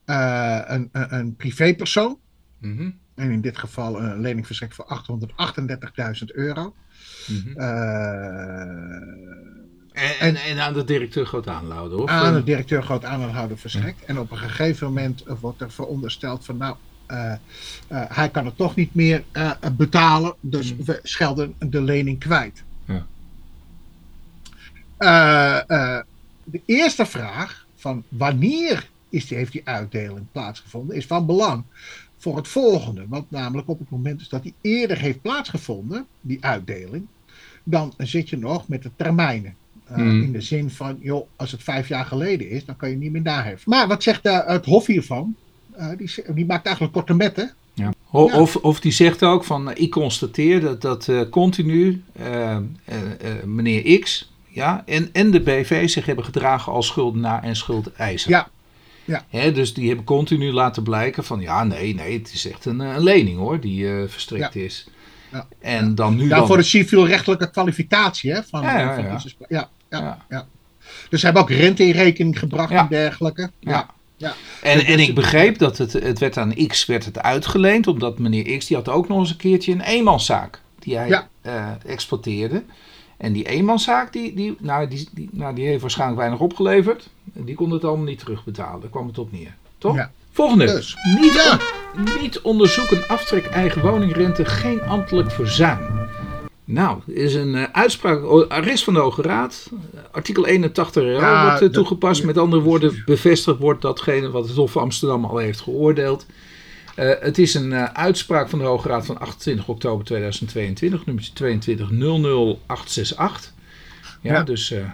[0.04, 2.18] een, een privépersoon.
[2.59, 5.02] Mm en in dit geval een lening verstrekt voor
[6.20, 6.74] 838.000 euro.
[7.26, 7.57] Mm
[10.18, 12.09] en, en, aan de directeur groot aanhouden, hoor.
[12.09, 14.04] Aan de directeur groot aanhouden verstrekt.
[14.04, 16.76] En op een gegeven moment wordt er verondersteld van nou,
[17.11, 17.33] uh,
[17.92, 20.85] uh, hij kan het toch niet meer uh, betalen, dus mm.
[20.85, 22.62] we schelden de lening kwijt.
[22.85, 23.07] Ja.
[26.44, 31.64] de eerste vraag van wanneer is die, heeft die uitdeling plaatsgevonden, is van belang
[32.18, 33.04] voor het volgende.
[33.09, 37.07] Want namelijk op het moment dus dat die eerder heeft plaatsgevonden, die uitdeling,
[37.64, 39.54] dan zit je nog met de termijnen.
[39.90, 42.96] Uh, In de zin van, joh, als het vijf jaar geleden is, dan kan je
[42.96, 43.70] niet meer naheffen.
[43.70, 45.35] Maar wat zegt uh, het Hof hiervan?
[45.78, 47.52] Uh, die, die, maakt eigenlijk korte metten.
[47.74, 47.92] Ja.
[48.11, 52.02] Of, of die zegt ook van, ik constateer dat, dat continu
[53.44, 58.31] meneer X ja, en, en de BV zich hebben gedragen als schuldenaar en schuldeiser.
[58.31, 58.48] Ja,
[59.08, 59.24] ja.
[59.28, 62.80] Hè, dus die hebben continu laten blijken van ja, nee, nee, het is echt een,
[62.80, 64.86] een lening hoor, die uh, verstrekt is.
[65.32, 65.46] Ja.
[65.60, 66.28] En dan nu.
[66.28, 66.46] Ja, dan...
[66.46, 70.46] voor de civielrechtelijke kwalificatie hè, van, ja, van deze ja, ja, ja.
[71.08, 73.50] Dus ze hebben ook rente in rekening gebracht en dergelijke.
[73.60, 73.90] Ja.
[74.16, 74.34] Ja.
[74.62, 78.58] En, en ik begreep dat het, het werd aan X werd het uitgeleend, omdat meneer
[78.58, 81.28] X die had ook nog eens een keertje een eenmanszaak die hij ja.
[81.42, 82.62] uh, exploiteerde.
[83.18, 87.09] En die eenmanszaak, die, die, nou, die, die, nou, die heeft waarschijnlijk weinig opgeleverd.
[87.24, 88.81] Die kon het allemaal niet terugbetalen.
[88.81, 89.54] Daar kwam het op neer.
[89.78, 89.96] Toch?
[89.96, 90.11] Ja.
[90.31, 90.64] Volgende.
[90.64, 90.96] Dus.
[91.20, 91.59] Niet, ja.
[92.20, 96.09] niet onderzoeken aftrek eigen woningrente, geen ambtelijk verzuim.
[96.64, 99.70] Nou, er is een uh, uitspraak, arrest van de Hoge Raad,
[100.11, 102.24] artikel 81 RL ja, wordt uh, toegepast.
[102.24, 106.26] Met andere woorden, bevestigd wordt datgene wat het Hof van Amsterdam al heeft geoordeeld.
[106.98, 111.30] Uh, het is een uitspraak van de Hoge Raad van 28 oktober 2022, nummer 2200868.
[114.20, 114.42] Ja, ja.
[114.42, 114.84] dus uh,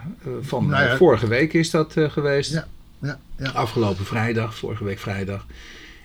[0.41, 0.97] van nou ja.
[0.97, 2.53] vorige week is dat geweest.
[2.53, 2.67] Ja.
[3.01, 3.51] Ja, ja.
[3.51, 5.47] Afgelopen vrijdag, vorige week vrijdag.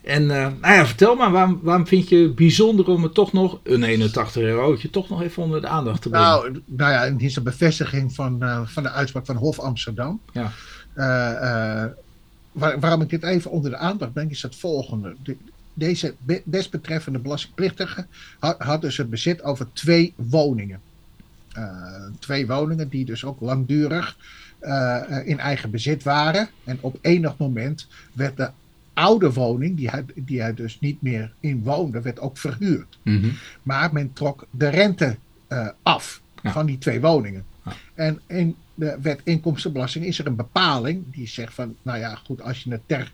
[0.04, 3.84] En nou ja, vertel maar, waarom, waarom vind je bijzonder om het toch nog, een
[3.84, 6.28] 81 eurotje, toch nog even onder de aandacht te brengen?
[6.28, 10.22] Nou, nou ja, het is een bevestiging van, van de uitspraak van Hof Amsterdam.
[10.34, 10.52] Ja.
[12.52, 15.16] Waar, waarom ik dit even onder de aandacht breng, is het volgende.
[15.24, 15.38] De,
[15.74, 18.06] deze desbetreffende belastingplichtige
[18.40, 20.82] had, had dus het bezit over twee woningen.
[21.52, 24.18] Eh, twee woningen die dus ook langdurig
[24.60, 26.50] eh, in eigen bezit waren.
[26.64, 28.50] En op enig moment werd de
[28.94, 33.00] oude woning, die hij, die hij dus niet meer in woonde, werd ook verhuurd.
[33.04, 33.32] Mm
[33.64, 35.18] Maar men trok de rente
[35.50, 37.46] uh, af van die twee woningen.
[37.66, 37.74] Ja.
[37.94, 42.42] En in de wet inkomstenbelasting is er een bepaling die zegt van, nou ja, goed,
[42.42, 43.12] als je het ter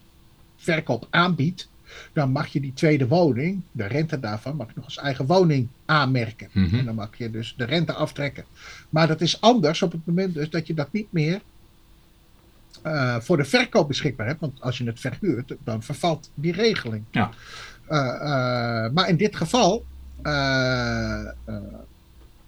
[0.56, 1.70] verkoop aanbiedt,
[2.14, 5.68] dan mag je die tweede woning, de rente daarvan, mag je nog als eigen woning
[5.86, 6.50] aanmerken.
[6.52, 6.76] Mhm.
[6.76, 8.46] En dan mag je dus de rente aftrekken.
[8.90, 11.42] Maar dat is anders op het moment dus dat je dat niet meer
[12.86, 14.40] uh, voor de verkoop beschikbaar hebt.
[14.40, 17.04] Want als je het verhuurt, dan vervalt die regeling.
[17.12, 17.32] Ja.
[17.90, 19.86] Uh, uh, maar in dit geval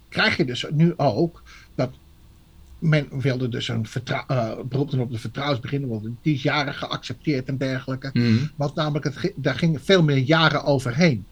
[0.08, 1.42] krijg je dus nu ook
[2.78, 3.86] men wilde dus een
[4.30, 8.10] uh, beroep doen op de vertrouwensbeginnen, want die is jaren geaccepteerd en dergelijke.
[8.12, 8.50] Mm.
[8.56, 11.24] Want namelijk, het, daar gingen veel meer jaren overheen.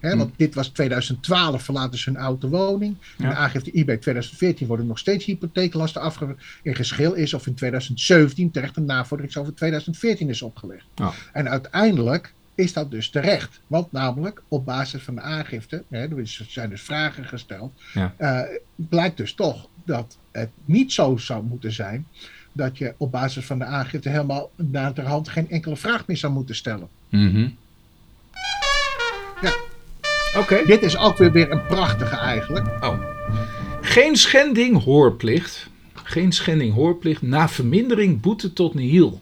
[0.00, 0.18] He, mm.
[0.18, 2.96] Want dit was 2012, verlaten ze hun oude woning.
[3.16, 3.24] Ja.
[3.24, 7.34] En de aangifte eBay 2014 worden nog steeds hypotheeklasten afge in geschil is.
[7.34, 10.86] Of in 2017 terecht een navordering over 2014 is opgelegd.
[11.32, 13.60] En uiteindelijk is dat dus terecht.
[13.66, 18.14] Want namelijk op basis van de aangifte, hè, er zijn dus vragen gesteld, ja.
[18.18, 18.40] uh,
[18.76, 22.06] blijkt dus toch dat het niet zo zou moeten zijn
[22.54, 26.54] dat je op basis van de aangifte helemaal naderhand geen enkele vraag meer zou moeten
[26.54, 26.88] stellen.
[27.08, 27.56] Mm -hmm.
[29.42, 29.54] Ja.
[30.40, 30.64] Oké.
[30.66, 32.84] Dit is ook weer, weer een prachtige eigenlijk.
[32.84, 32.98] Oh.
[33.80, 35.68] Geen schending hoorplicht.
[35.92, 39.20] Geen schending hoorplicht na vermindering boete tot nihil.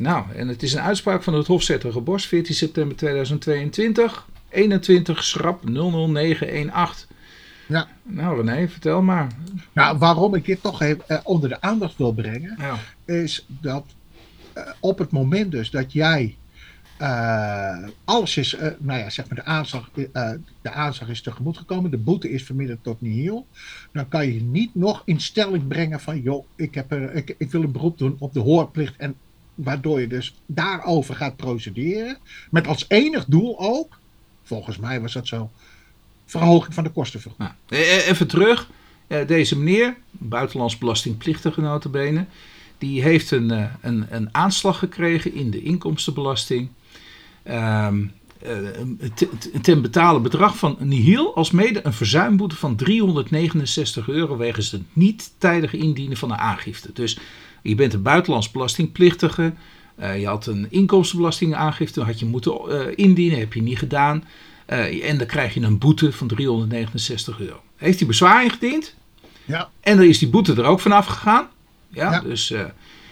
[0.00, 5.64] Nou, en het is een uitspraak van het Hofzettige Bos, 14 september 2022, 21 schrap
[5.64, 7.08] 00918.
[7.66, 7.88] Ja.
[8.02, 9.26] Nou René, vertel maar.
[9.72, 12.78] Nou, waarom ik dit toch even eh, onder de aandacht wil brengen, ja.
[13.04, 13.84] is dat
[14.56, 16.36] uh, op het moment dus dat jij
[17.00, 19.90] uh, alles is, nou ja, zeg maar de aanslag,
[20.62, 23.46] de aanslag is tegemoet gekomen, de boete is verminderd tot nihil,
[23.92, 27.50] dan kan je niet nog in stelling brengen van, joh, ik, heb er, ik, ik
[27.50, 29.14] wil een beroep doen op de hoorplicht en
[29.62, 32.18] waardoor je dus daarover gaat procederen,
[32.50, 33.98] met als enig doel ook,
[34.42, 35.50] volgens mij was dat zo,
[36.26, 37.58] verhoging van de kostenvergoeding.
[37.68, 38.70] Nou, e- e- even terug.
[39.26, 42.26] Deze meneer, buitenlands belastingplichtige notabene,
[42.78, 46.68] die heeft een, eh, een, een aanslag gekregen in de inkomstenbelasting.
[47.44, 48.08] Te-
[49.14, 54.82] te- ten betalen bedrag van nihil als mede een verzuimboete van 369 euro wegens het
[54.92, 56.92] niet tijdige indienen van een aangifte.
[56.92, 57.18] Dus
[57.62, 59.52] je bent een buitenlands belastingplichtige.
[59.96, 64.24] eh, je had een inkomstenbelastingaangifte, had je moeten eh, indienen, heb je niet gedaan.
[64.66, 67.60] Eh, en dan krijg je een boete van 369 euro.
[67.76, 68.94] Heeft hij bezwaar ingediend?
[69.44, 71.48] Ja, En dan is die boete er ook vanaf gegaan.
[71.88, 72.20] Ja, Ja.
[72.20, 72.54] Dus,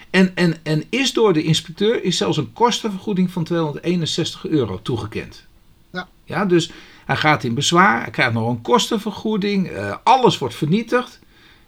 [0.09, 5.45] en, en, en is door de inspecteur is zelfs een kostenvergoeding van 261 euro toegekend.
[5.91, 6.07] Ja.
[6.23, 6.71] ja, dus
[7.05, 9.71] hij gaat in bezwaar, hij krijgt nog een kostenvergoeding,
[10.03, 11.19] alles wordt vernietigd.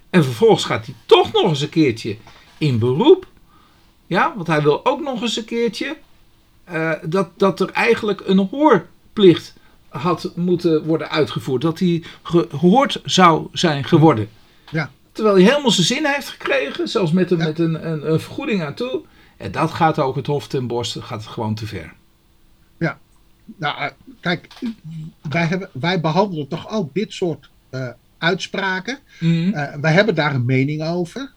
[0.09, 2.17] En vervolgens gaat hij toch nog eens een keertje
[2.61, 3.27] in beroep.
[4.07, 5.97] Ja, want hij wil ook nog eens een keertje
[6.63, 9.53] eh, dat, dat er eigenlijk een hoorplicht
[9.89, 11.61] had moeten worden uitgevoerd.
[11.61, 14.29] Dat hij gehoord zou zijn geworden.
[14.71, 14.91] ja.
[15.11, 17.45] Terwijl hij helemaal zijn zin heeft gekregen, zelfs met een, Ja.
[17.45, 19.01] met een, een, een vergoeding aan toe.
[19.37, 21.93] En dat gaat ook het Hof ten Borst gaat het gewoon te ver.
[23.57, 24.47] Nou, eh, kijk,
[25.29, 28.99] wij, hebben, wij behandelen toch ook dit soort eh, uitspraken.
[29.19, 31.31] Eh, wij hebben daar een mening over.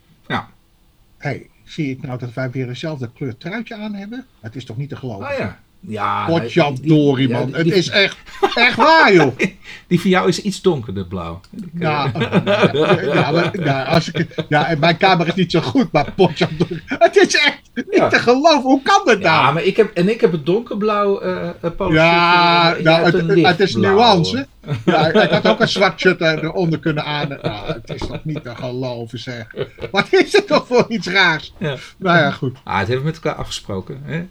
[1.25, 4.27] Hey, zie ik nou dat wij weer eenzelfde kleur truitje aan hebben?
[4.41, 5.27] Het is toch niet te geloven?
[5.27, 5.61] Oh ja.
[5.87, 7.49] Ja, Potjandori, man.
[7.51, 8.17] ja, het is echt,
[8.55, 9.37] echt waar, joh.
[9.87, 11.41] Die van jou is iets donkerder blauw.
[11.79, 15.93] Ja, ja, ja, maar, ja, als ik, ja, en mijn camera is niet zo goed,
[15.93, 16.83] maar Potjandori.
[16.87, 18.09] Het is echt niet Ja.
[18.09, 18.63] te geloven.
[18.63, 19.55] Hoe kan dat Ja, nou?
[19.55, 21.49] maar ik heb, en ik heb het donkerblauw eh
[21.81, 24.47] uh, Ja, nou, het, het, het is nuance.
[24.85, 27.29] Ja, ik had ook een zwart shirt eronder kunnen aan.
[27.43, 29.47] Nou, het is toch niet te geloven, zeg.
[29.91, 31.53] Wat is het toch voor iets raars?
[31.59, 31.77] Ja.
[31.97, 32.57] Nou ja, goed.
[32.65, 34.01] Ah, het hebben we met elkaar afgesproken.
[34.05, 34.25] Hè?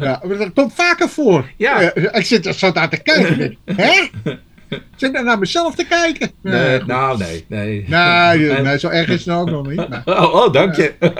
[0.00, 1.50] Ja, maar dat komt vaker voor.
[1.56, 1.94] Ja.
[1.94, 3.56] Ik zit er zo naar te kijken.
[3.76, 4.08] Hè?
[4.68, 6.30] Ik zit er naar mezelf te kijken.
[6.42, 7.44] Nee, nou, nee.
[7.48, 9.88] Nee, Nee, nee, zo erg is het nou ook nog niet.
[9.88, 10.92] maar- Oh, oh, dank je.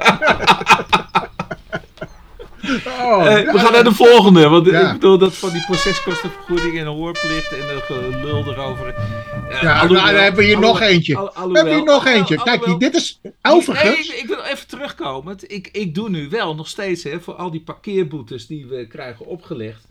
[3.07, 3.53] Oh, Eh, ja.
[3.53, 4.49] we gaan naar de volgende.
[4.49, 4.81] Want Ja.
[4.87, 8.95] ik bedoel dat van die proceskostenvergoeding en de hoorplicht en de gelul erover.
[8.95, 11.17] Eh, Ja, alhoewel- nou, dan hebben we hier nog eentje.
[11.17, 12.35] al- We alhoewel- hebben hier nog eentje.
[12.37, 14.09] Kijk, alhoewel- dit is Nee, overigens.
[14.09, 15.37] ik, ik wil even terugkomen.
[15.47, 19.27] Ik, ik doe nu wel nog steeds hè, voor al die parkeerboetes die we krijgen
[19.27, 19.87] opgelegd.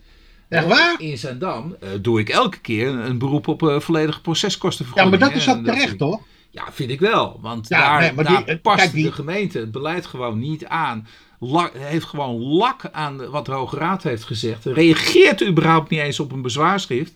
[0.48, 0.94] Echt eh, waar?
[0.98, 5.18] In Zandam eh, doe ik elke keer een, een beroep op volledige Ja, proceskostenvergoeding.
[5.20, 6.20] maar dat is soort terecht, toch?
[6.50, 7.38] Ja, vind ik wel.
[7.42, 10.38] Want Ja, daar, nee, maar daar die- past kijk, die- de gemeente het beleid gewoon
[10.38, 11.06] niet aan.
[11.72, 14.64] Heeft gewoon lak aan wat de Hoge Raad heeft gezegd.
[14.64, 17.14] Reageert überhaupt niet eens op een bezwaarschrift.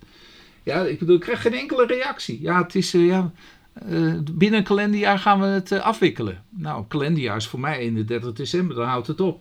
[0.62, 2.40] Ja, ik bedoel, ik krijg geen enkele reactie.
[2.40, 3.30] Ja, het is, eh, ja,
[3.74, 6.44] eh, binnen een kalenderjaar gaan we het eh, afwikkelen.
[6.48, 9.40] Nou, kalenderjaar is voor mij 31 december, dan houdt het op.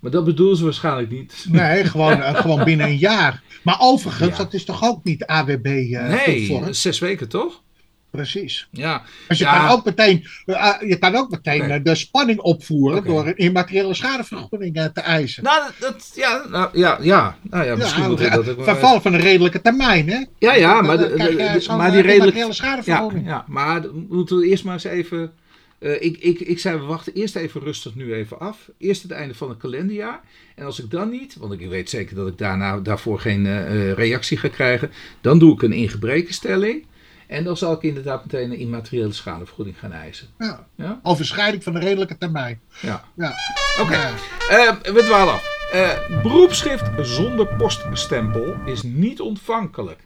[0.00, 1.46] Maar dat bedoelen ze waarschijnlijk niet.
[1.48, 3.42] Nee, gewoon, gewoon binnen een jaar.
[3.62, 4.36] Maar overigens, Ja.
[4.44, 7.62] dat is toch ook niet AWB nee, zes weken toch?
[8.10, 8.68] Precies.
[8.70, 9.58] Ja, Dus je Ja.
[9.58, 13.94] kan ook meteen, eh, je kan ook meteen eh, de spanning opvoeren door een immateriële
[13.94, 15.42] schadevergoeding eh, te eisen.
[15.42, 19.00] nou, dat- ja, nou, ja, ja, nou ja, misschien ja, moet ik dat ook verval
[19.00, 20.24] van een redelijke termijn, hè?
[20.38, 22.36] Ja, ja, maar, de, zo'n, maar die redelijk...
[22.36, 23.26] immateriële Ja, schadevergoeding.
[23.26, 25.32] ja, maar moeten we eerst maar eens even...
[25.78, 28.68] ik, ik, ik zei, we wachten eerst even rustig nu even af.
[28.78, 30.20] Eerst het einde van het kalenderjaar.
[30.54, 34.36] En als ik dan niet, want ik weet zeker dat ik daarna, daarvoor geen reactie
[34.36, 34.90] ga krijgen,
[35.20, 36.86] dan doe ik een ingebrekenstelling.
[37.28, 40.28] En dan zal ik inderdaad meteen een immateriële schadevergoeding gaan eisen.
[40.38, 40.66] Ja.
[40.74, 41.00] Ja?
[41.02, 42.60] Overschrijding van de redelijke termijn.
[42.80, 43.04] Ja.
[43.16, 43.34] Ja.
[43.80, 43.96] Oké.
[43.96, 44.10] Ja.
[44.48, 45.56] Eh, we dwalen af.
[45.72, 50.00] Eh, beroepsschrift zonder poststempel is niet ontvankelijk.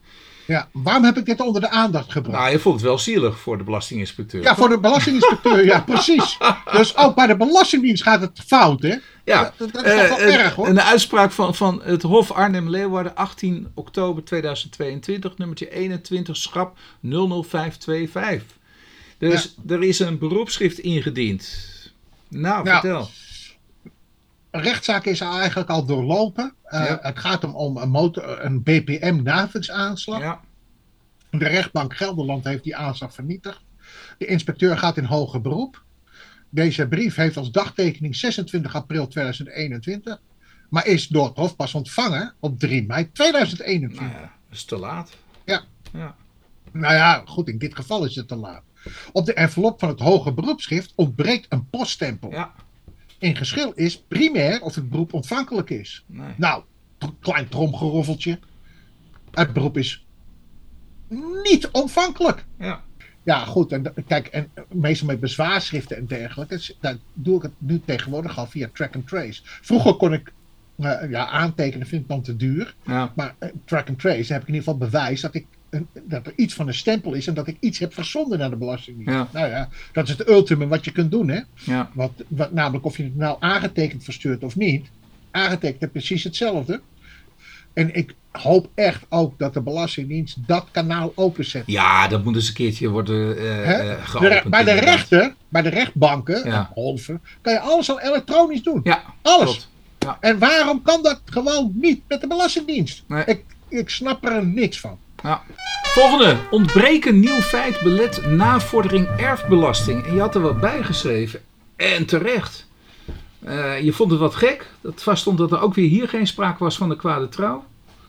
[0.46, 0.68] Ja.
[0.72, 2.38] Waarom heb ik dit onder de aandacht gebracht?
[2.38, 4.42] Nou, je vond het wel zielig voor de belastinginspecteur.
[4.42, 6.38] Ja, voor de belastinginspecteur, ja, precies.
[6.72, 8.94] Dus ook bij de Belastingdienst gaat het fout, hè?
[9.24, 10.66] Ja, Dat, dat is toch wel Eh, erg, hoor.
[10.68, 18.42] Een uitspraak van, van het Hof Arnhem-Leeuwarden, 18 oktober 2022, nummertje 21, schap 00525.
[19.18, 21.48] Dus er is een beroepsschrift ingediend.
[22.28, 22.80] Nou, Ja.
[22.80, 23.10] vertel.
[24.52, 26.54] Rechtszaak is eigenlijk al doorlopen.
[26.64, 26.98] Eh, Ja.
[27.02, 30.20] Het gaat om, om een, motor, een BPM-navelsaanslag.
[30.20, 30.40] Ja,
[31.30, 33.60] De rechtbank Gelderland heeft die aanslag vernietigd.
[34.18, 35.82] De inspecteur gaat in hoger beroep.
[36.48, 40.20] Deze brief heeft als dagtekening 26 april 2021.
[40.68, 44.00] Maar is door het Hof pas ontvangen op 3 mei 2021.
[44.00, 45.10] nou ja, dat is te laat.
[45.44, 45.62] Ja.
[45.92, 46.14] Ja.
[46.72, 48.62] Nou ja, goed, in dit geval is het te laat.
[49.12, 52.30] Op de envelop van het hoger beroepsschrift ontbreekt een poststempel.
[52.30, 52.52] Ja,
[53.22, 56.04] In geschil is primair of het beroep ontvankelijk is.
[56.06, 56.34] nee.
[56.36, 56.62] Nou,
[57.20, 58.38] klein tromgeroffeltje.
[59.30, 60.06] Het beroep is
[61.42, 62.44] niet ontvankelijk.
[62.58, 62.82] Ja.
[63.22, 63.72] Ja, goed.
[63.72, 66.58] En, kijk, en meestal met bezwaarschriften en dergelijke.
[66.58, 69.40] s- Dan doe ik het nu tegenwoordig al via track and trace.
[69.44, 70.32] Vroeger kon ik
[70.78, 72.74] eh, ja, aantekenen, vind ik dan te duur.
[72.86, 73.12] Ja.
[73.16, 75.86] Maar eh, track and trace, dan heb ik in ieder geval bewijs dat ik een,
[76.02, 78.56] dat er iets van een stempel is en dat ik iets heb verzonden naar de
[78.56, 79.12] Belastingdienst.
[79.12, 79.28] Ja.
[79.32, 81.28] Nou ja, dat is het ultimum wat je kunt doen.
[81.28, 81.40] Hè?
[81.54, 81.90] Ja.
[81.94, 84.86] Wat, wat, namelijk of je het nou aangetekend verstuurt of niet.
[85.30, 86.80] Aangetekend is precies hetzelfde.
[87.72, 91.62] En ik hoop echt ook dat de Belastingdienst dat kanaal openzet.
[91.66, 94.50] ja, dat moet eens een keertje worden De re- geopend.
[94.50, 96.70] bij de rechter, bij de rechtbanken, Ja.
[97.40, 98.80] Kan je alles al elektronisch doen.
[98.84, 99.44] Ja, Alles.
[99.44, 99.68] klopt.
[99.98, 100.16] Ja.
[100.20, 103.02] En waarom kan dat gewoon niet met de Belastingdienst?
[103.08, 103.24] Nee.
[103.24, 104.98] Ik, ik snap er niks van.
[105.22, 105.42] Ja.
[105.82, 106.36] Volgende.
[106.50, 110.04] Ontbreken nieuw feit belet navordering erfbelasting.
[110.06, 111.40] En je had er wat bij geschreven.
[111.76, 112.66] En terecht.
[113.40, 114.66] Eh, je vond het wat gek.
[114.80, 117.64] Dat vaststond dat er ook weer hier geen sprake was van de kwade trouw.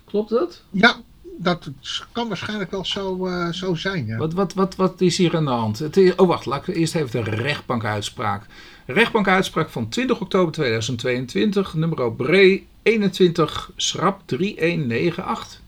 [0.05, 0.61] Klopt dat?
[0.69, 0.95] Ja,
[1.37, 1.69] dat
[2.11, 4.05] kan waarschijnlijk wel zo, eh, zo zijn.
[4.05, 4.17] Ja.
[4.17, 5.79] Wat, wat, wat, wat is hier aan de hand?
[5.79, 6.45] Het is- oh, wacht.
[6.45, 8.45] Laat ik eerst even de rechtbankuitspraak.
[8.85, 11.73] Rechtbankuitspraak van 20 oktober 2022.
[11.73, 15.61] Nummer Bre 21 schrap 3198.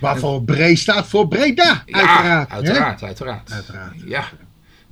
[0.00, 2.48] Waarvoor Bre staat voor Breda, Ja, uiteraard.
[2.50, 2.56] hè?
[3.06, 3.94] uiteraard, uiteraard.
[4.04, 4.24] Ja.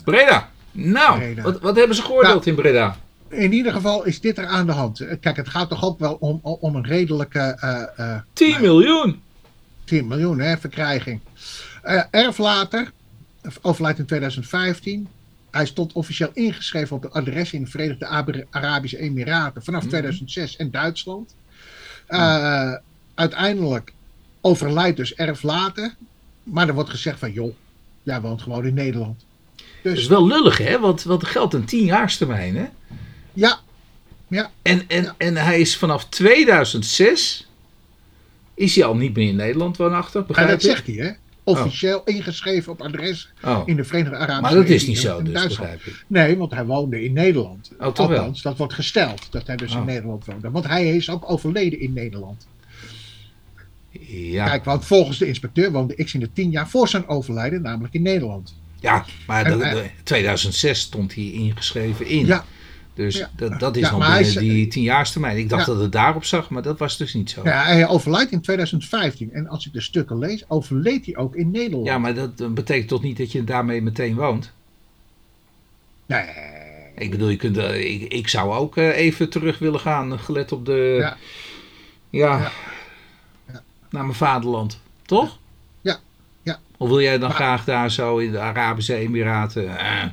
[0.05, 0.51] Breda.
[0.73, 1.43] Nou, Breda.
[1.43, 2.97] Wat, wat hebben ze geoordeeld in Breda?
[3.29, 5.01] In ieder geval is dit er aan de hand.
[5.01, 7.83] Eh, Kijk, het gaat toch ook wel om, om een redelijke eh,
[8.15, 9.23] eh, 10 miljoen.
[9.85, 11.21] 10 miljoen hè, verkrijging.
[11.83, 12.91] Eh erflater,
[13.63, 15.09] overlijdt in 2015.
[15.51, 20.57] Hij stond officieel ingeschreven op het adres in de Verenigde Ab- Arabische Emiraten vanaf 2006
[20.57, 21.35] en Duitsland.
[22.07, 22.73] Eh,
[23.15, 23.93] Uiteindelijk
[24.41, 25.95] overlijdt dus erflater.
[26.43, 27.55] Maar er wordt gezegd van, joh,
[28.03, 29.25] jij woont gewoon in Nederland.
[29.83, 30.79] Dat is Dus wel lullig, hè?
[30.79, 32.67] Want, want er geldt een 10-jaarstermijn, hè?
[33.33, 33.59] ja,
[34.29, 37.47] ja, En, en, en hij is vanaf 2006...
[38.55, 40.69] Is hij al niet meer in Nederland woonachtig, begrijp dat je?
[40.69, 41.11] zegt hij, hè?
[41.45, 43.63] Officieel ingeschreven op adres Oh.
[43.65, 46.05] in de Verenigde Arabische Maar dat is niet zo, dus begrijp ik.
[46.07, 47.71] Nee, want hij woonde in Nederland.
[47.73, 47.89] Oh, wel?
[47.89, 49.79] Althans, dat wordt gesteld dat hij dus Oh.
[49.79, 50.51] in Nederland woonde.
[50.51, 52.47] Want hij is ook overleden in Nederland.
[54.11, 57.63] Ja, Kijk, want volgens de inspecteur woonde X in de tien jaar voor zijn overlijden,
[57.63, 58.55] namelijk in Nederland.
[58.81, 62.27] ja maar En de, hij- de- 2006 stond hij ingeschreven in.
[62.27, 62.45] Ja,
[62.95, 63.31] Dus Ja.
[63.37, 65.37] dat, dat is Ja, nog binnen is- die 10-jaarstermijn.
[65.37, 67.41] Ik dacht dat het daarop zag, maar dat was dus niet zo.
[67.45, 69.33] ja, hij overlijdt in 2015.
[69.33, 71.87] En als ik de stukken lees, overleed hij ook in Nederland.
[71.87, 74.53] Ja, maar dat eh, betekent toch niet dat je daarmee meteen woont?
[76.07, 76.25] Nee,
[76.97, 80.53] Ik bedoel, je kunt, eh, ik, ik zou ook eh, even terug willen gaan, gelet
[80.53, 80.97] op de.
[81.01, 81.17] Ja.
[82.11, 82.51] Ja.
[83.91, 84.81] Naar mijn vaderland.
[85.03, 85.39] Toch?
[85.81, 85.99] Ja.
[86.43, 86.59] Ja.
[86.77, 89.79] Of wil jij dan Maar- graag daar zo in de Arabische Emiraten?
[89.79, 90.05] eh,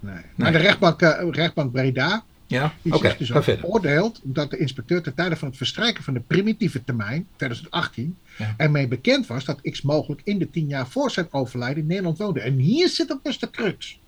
[0.00, 0.20] nee.
[0.34, 2.74] Maar de rechtbank, eh, rechtbank Breda, ja?
[2.82, 6.20] die Oké, zegt dus ook veroordeeld de inspecteur ten tijde van het verstrijken van de
[6.20, 8.54] primitieve termijn, 2018, Ja.
[8.56, 12.18] ermee bekend was dat X mogelijk in de tien jaar voor zijn overlijden in Nederland
[12.18, 12.40] woonde.
[12.40, 13.98] En hier zit hem dus de crux.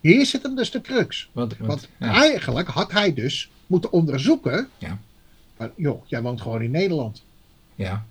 [0.00, 1.30] Hier zit hem dus de crux.
[1.32, 2.20] Want, want, Want ja.
[2.20, 4.68] eigenlijk had hij dus moeten onderzoeken.
[4.78, 4.98] Ja.
[5.56, 7.22] Maar, joh, jij woont gewoon in Nederland.
[7.74, 8.04] Ja.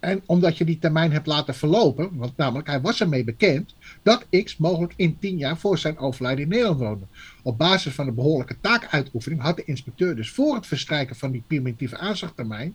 [0.00, 4.26] En omdat je die termijn hebt laten verlopen, want namelijk hij was ermee bekend dat
[4.44, 7.04] X mogelijk in tien jaar voor zijn overlijden in Nederland woonde.
[7.42, 11.42] Op basis van de behoorlijke taakuitoefening had de inspecteur dus voor het verstrijken van die
[11.46, 12.74] primitieve aanslagtermijn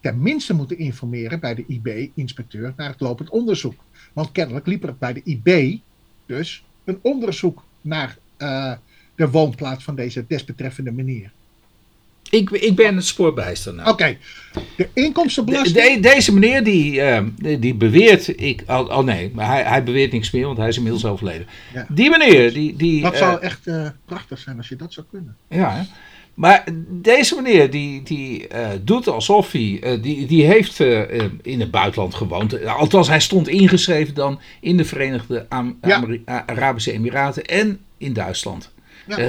[0.00, 3.84] tenminste moeten informeren bij de IB-inspecteur naar het lopend onderzoek.
[4.12, 5.78] Want kennelijk liep er bij de IB
[6.26, 8.72] dus een onderzoek naar eh,
[9.14, 11.32] de woonplaats van deze desbetreffende meneer.
[12.30, 13.88] Ik, ik ben het spoorbijster nou.
[13.88, 14.16] Oké,
[14.52, 15.94] de De- inkomstenbelasting.
[15.94, 19.84] de- deze meneer die, eh, die- die beweert, ik, oh, oh nee, maar hij, hij
[19.84, 21.46] beweert niks meer, want hij is inmiddels overleden.
[21.74, 21.86] Ja.
[21.88, 22.76] Die meneer, die...
[22.76, 25.36] die Dat eh, zou echt eh, prachtig zijn als je dat zou kunnen.
[25.48, 25.82] Ja, hè.
[26.34, 31.30] maar deze meneer die, die eh, doet alsof hij, eh, die, die heeft eh, eh,
[31.42, 32.64] in het buitenland gewoond.
[32.66, 36.04] Althans, hij stond ingeschreven dan in de Verenigde Am- Ja.
[36.46, 38.72] Arabische Emiraten en in Duitsland.
[39.06, 39.18] Ja.
[39.18, 39.28] Eh,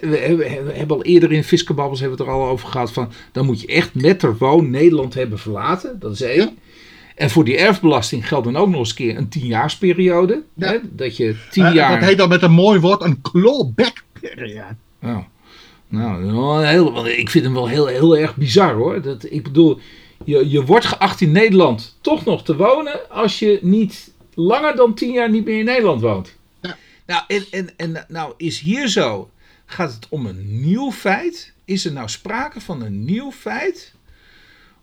[0.00, 2.92] we, hebben, we hebben al eerder in Fiskebabbels hebben we het er al over gehad
[2.92, 5.98] van, dan moet je echt met ter woon Nederland hebben verlaten.
[5.98, 6.36] Dat is één.
[6.36, 6.52] Ja.
[7.14, 10.42] En voor die erfbelasting geldt dan ook nog eens een keer een tienjaarsperiode.
[10.54, 10.66] Ja.
[10.66, 12.00] Hè, dat je tien Eh, jaar...
[12.00, 14.76] Dat heet dan met een mooi woord een clawback periode.
[15.02, 15.18] Oh.
[15.88, 19.02] Nou, heel, want ik vind hem wel heel, heel erg bizar hoor.
[19.02, 19.78] Dat, ik bedoel,
[20.24, 24.94] je, je wordt geacht in Nederland toch nog te wonen als je niet langer dan
[24.94, 26.36] tien jaar niet meer in Nederland woont.
[27.06, 29.30] Nou, en, en, en nou is hier zo,
[29.64, 31.52] gaat het om een nieuw feit?
[31.64, 33.94] Is er nou sprake van een nieuw feit?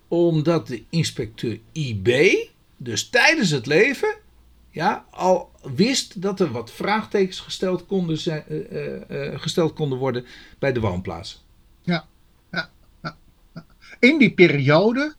[0.07, 2.35] Omdat de inspecteur IB,
[2.77, 4.15] dus tijdens het leven,
[4.69, 9.97] ja, al wist dat er wat vraagtekens gesteld konden, zijn, eh, eh, eh, gesteld konden
[9.97, 10.25] worden
[10.59, 11.45] bij de woonplaats.
[11.81, 12.07] Ja.
[12.51, 12.69] Ja.
[13.01, 13.17] Ja.
[13.53, 13.65] Ja.
[13.99, 15.15] In die periode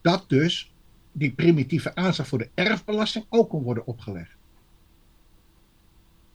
[0.00, 0.72] dat dus
[1.12, 4.38] die primitieve aanslag voor de erfbelasting ook kon worden opgelegd.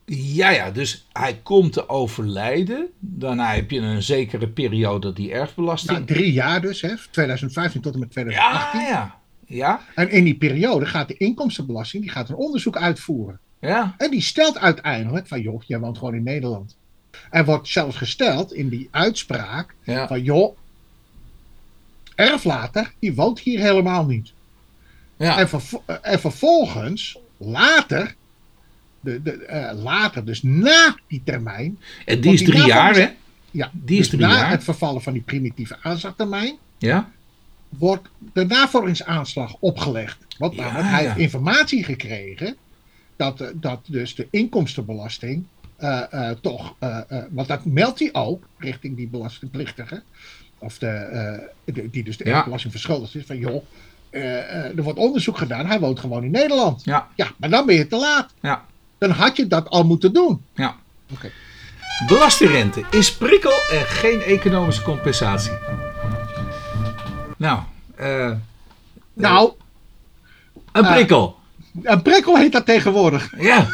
[0.05, 2.87] Ja, ja, dus hij komt te overlijden.
[2.99, 5.91] Daarna heb je een zekere periode die erfbelasting.
[5.91, 8.81] Nou, drie jaar dus, hè, 2015 tot en met ja, 2018.
[8.81, 9.15] ja.
[9.47, 13.39] Ja, En in die periode gaat de inkomstenbelasting die gaat een onderzoek uitvoeren.
[13.59, 16.75] ja, En die stelt uiteindelijk van, joh, jij woont gewoon in Nederland.
[17.29, 20.07] Er wordt zelfs gesteld in die uitspraak ja.
[20.07, 20.57] van, joh,
[22.15, 24.33] erflater, die woont hier helemaal niet.
[25.17, 25.37] ja.
[25.39, 28.15] En, vervo- en vervolgens, later,
[29.05, 33.07] de, de, eh, later, dus na die termijn, En die is die drie jaar, hè?
[33.51, 34.49] ja, Die is dus drie na jaar.
[34.49, 37.09] het vervallen van die primitieve aanslagtermijn, Ja,
[37.69, 40.17] wordt de navolgingsaanslag opgelegd.
[40.37, 42.55] Want Ja, hij heeft informatie gekregen
[43.15, 45.43] dat, eh, dat dus de inkomstenbelasting
[45.75, 46.75] eh, toch,
[47.29, 50.01] want dat meldt hij ook richting die belastingplichtige,
[50.57, 52.35] of de, de- die dus de Ja.
[52.35, 53.63] erfbelasting verschuldigd is, van joh,
[54.09, 56.83] er wordt onderzoek gedaan, hij woont gewoon in Nederland.
[56.83, 58.33] ja, Ja, maar dan ben je te laat.
[58.41, 58.65] ja,
[58.97, 60.41] Dan had je dat al moeten doen.
[60.53, 60.75] ja.
[62.07, 65.51] Belastingrente is prikkel en geen economische compensatie.
[67.37, 67.59] Nou,
[67.95, 68.31] eh,
[69.13, 69.51] Nou,
[70.71, 70.93] een Ah.
[70.93, 71.35] prikkel.
[71.83, 73.33] een prikkel heet dat tegenwoordig.
[73.37, 73.67] Ja,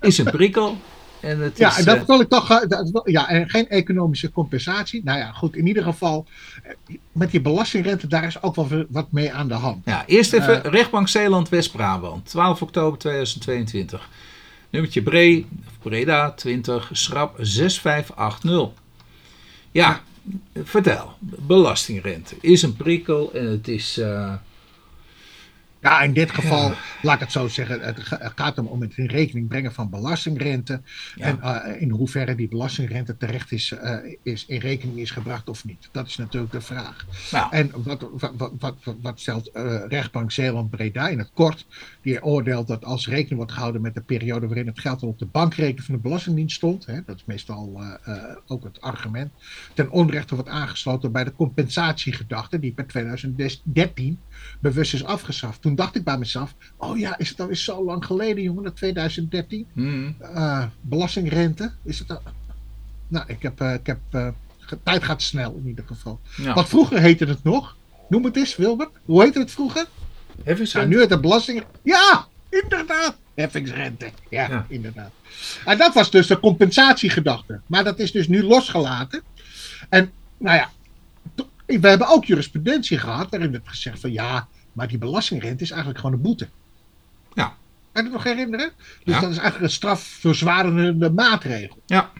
[0.00, 0.76] is een prikkel.
[1.20, 2.50] En het Ja, is, en dat eh, wil ik toch.
[2.50, 5.00] eh, dat ja, en geen economische compensatie.
[5.04, 6.26] Nou ja, goed, in ieder geval.
[6.62, 9.82] eh, Met die belastingrente, daar is ook wel wat mee aan de hand.
[9.84, 10.70] ja, eerst even Eh.
[10.70, 14.08] rechtbank Zeeland West-Brabant, 12 oktober 2022.
[14.74, 15.44] Nummertje Bre,
[15.82, 18.72] Breda 20, schrap 6580.
[19.70, 20.02] Ja,
[20.64, 21.12] vertel.
[21.20, 23.98] Belastingrente is een prikkel en het is...
[23.98, 24.34] eh,
[25.84, 26.74] Ja, in dit geval, Ja.
[27.02, 29.90] laat ik het zo zeggen, het ga- het gaat om het in rekening brengen van
[29.90, 30.80] belastingrente.
[31.14, 31.24] Ja.
[31.26, 35.64] En eh, in hoeverre die belastingrente terecht is, eh, is, in rekening is gebracht of
[35.64, 35.88] niet.
[35.92, 37.06] Dat is natuurlijk de vraag.
[37.30, 41.66] nou, En wat, wat, wat, wat, stelt eh, rechtbank Zeeland-Breda in het kort?
[42.02, 45.18] Die oordeelt dat als rekening wordt gehouden met de periode waarin het geld al op
[45.18, 47.82] de bankrekening van de Belastingdienst stond, hè, dat is meestal
[48.46, 49.32] ook het argument,
[49.74, 54.18] ten onrechte wordt aangesloten bij de compensatiegedachte die per 2013
[54.60, 55.62] bewust is afgeschaft.
[55.62, 58.76] Toen dacht ik bij mezelf, oh ja, is het alweer zo lang geleden jongen, dat
[58.76, 59.66] 2013?
[59.72, 62.18] hmm, Eh, belastingrente, is het...
[63.08, 64.28] Nou, ik heb, eh, ik heb eh,
[64.82, 66.20] tijd gaat snel in ieder geval.
[66.36, 66.54] ja.
[66.54, 67.76] Wat vroeger heette het nog?
[68.08, 68.90] Noem het eens, Wilbert.
[69.04, 69.86] Hoe heette het vroeger?
[70.64, 70.78] Zo.
[70.78, 71.64] Nou, nu het de belasting.
[71.82, 73.16] Ja, inderdaad.
[73.34, 74.10] Heffingsrente.
[74.30, 74.66] Ja, Ja.
[74.68, 75.10] inderdaad.
[75.64, 77.60] En dat was dus de compensatiegedachte.
[77.66, 79.22] Maar dat is dus nu losgelaten.
[79.88, 80.70] En nou ja,
[81.66, 86.00] we hebben ook jurisprudentie gehad waarin werd gezegd van ja, maar die belastingrente is eigenlijk
[86.00, 86.48] gewoon een boete.
[87.34, 87.46] Ja.
[87.92, 88.70] Kan je het nog herinneren?
[89.04, 89.20] Dus Ja.
[89.20, 91.78] dat is eigenlijk een strafverzwarende maatregel.
[91.86, 92.10] Ja.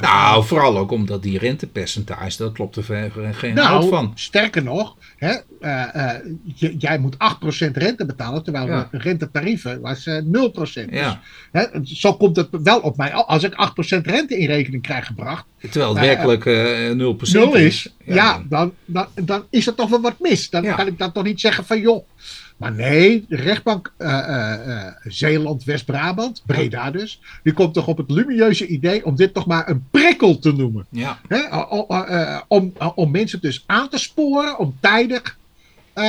[0.00, 2.84] Nou, vooral ook omdat die rentepercentage, dat klopt er
[3.32, 4.12] geen hout Nou, van.
[4.14, 6.20] sterker nog, hè, eh, eh,
[6.78, 8.88] jij moet 8% rente betalen, terwijl Ja.
[8.90, 10.90] de rentetarieven was eh 0%.
[10.90, 11.20] Ja.
[11.52, 13.12] Dus, hè, zo komt het wel op mij.
[13.12, 17.94] Als ik 8% rente in rekening krijg gebracht, Terwijl het werkelijk eh 0% nul is,
[18.04, 18.42] ja, Ja.
[18.48, 20.50] dan, dan, dan is er toch wel wat mis.
[20.50, 22.04] Dan kan ik dat toch niet zeggen van joh.
[22.58, 27.96] Maar nee, de rechtbank eh, eh, eh, Zeeland, West-Brabant, Breda dus, die komt toch op
[27.96, 30.86] het lumieuze idee om dit toch maar een prikkel te noemen.
[30.90, 31.20] Ja.
[32.48, 35.38] Om, om mensen dus aan te sporen om tijdig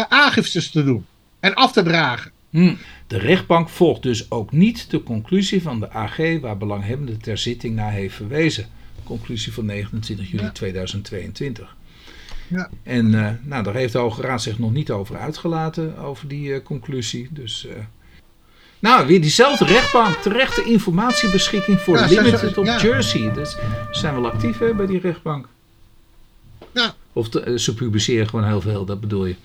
[0.10, 1.06] aangiftes te doen
[1.40, 2.32] en af te dragen.
[2.50, 2.76] Hm.
[3.08, 7.76] De rechtbank volgt dus ook niet de conclusie van de AG waar belanghebbende ter zitting
[7.76, 8.68] naar heeft verwezen.
[9.04, 10.52] Conclusie van 29 juli Ja.
[10.52, 11.76] 2022.
[12.50, 12.70] Ja.
[12.84, 16.54] En eh, nou, daar heeft de Hoge Raad zich nog niet over uitgelaten, over die
[16.54, 17.28] eh, conclusie.
[17.32, 17.76] Dus, eh,
[18.80, 20.16] nou, weer diezelfde rechtbank.
[20.16, 22.80] Terechte informatiebeschikking voor Ja, Limited op ja.
[22.82, 23.32] Jersey.
[23.34, 23.58] Dus
[23.92, 25.48] zijn wel actief hè, bij die rechtbank.
[26.74, 26.94] Ja.
[27.14, 29.36] Of te- ze publiceren gewoon heel veel, dat bedoel je.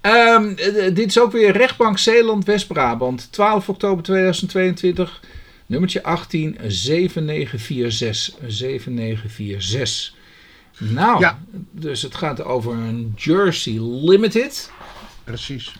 [0.00, 3.32] Ehm, eh, eh, dit is ook weer rechtbank Zeeland West-Brabant.
[3.32, 5.20] 12 oktober 2022.
[5.66, 8.38] Nummertje 18 7946.
[8.46, 10.14] 7946.
[10.78, 11.38] Nou, Ja.
[11.70, 14.70] dus het gaat over een Jersey Limited.
[15.24, 15.76] Precies.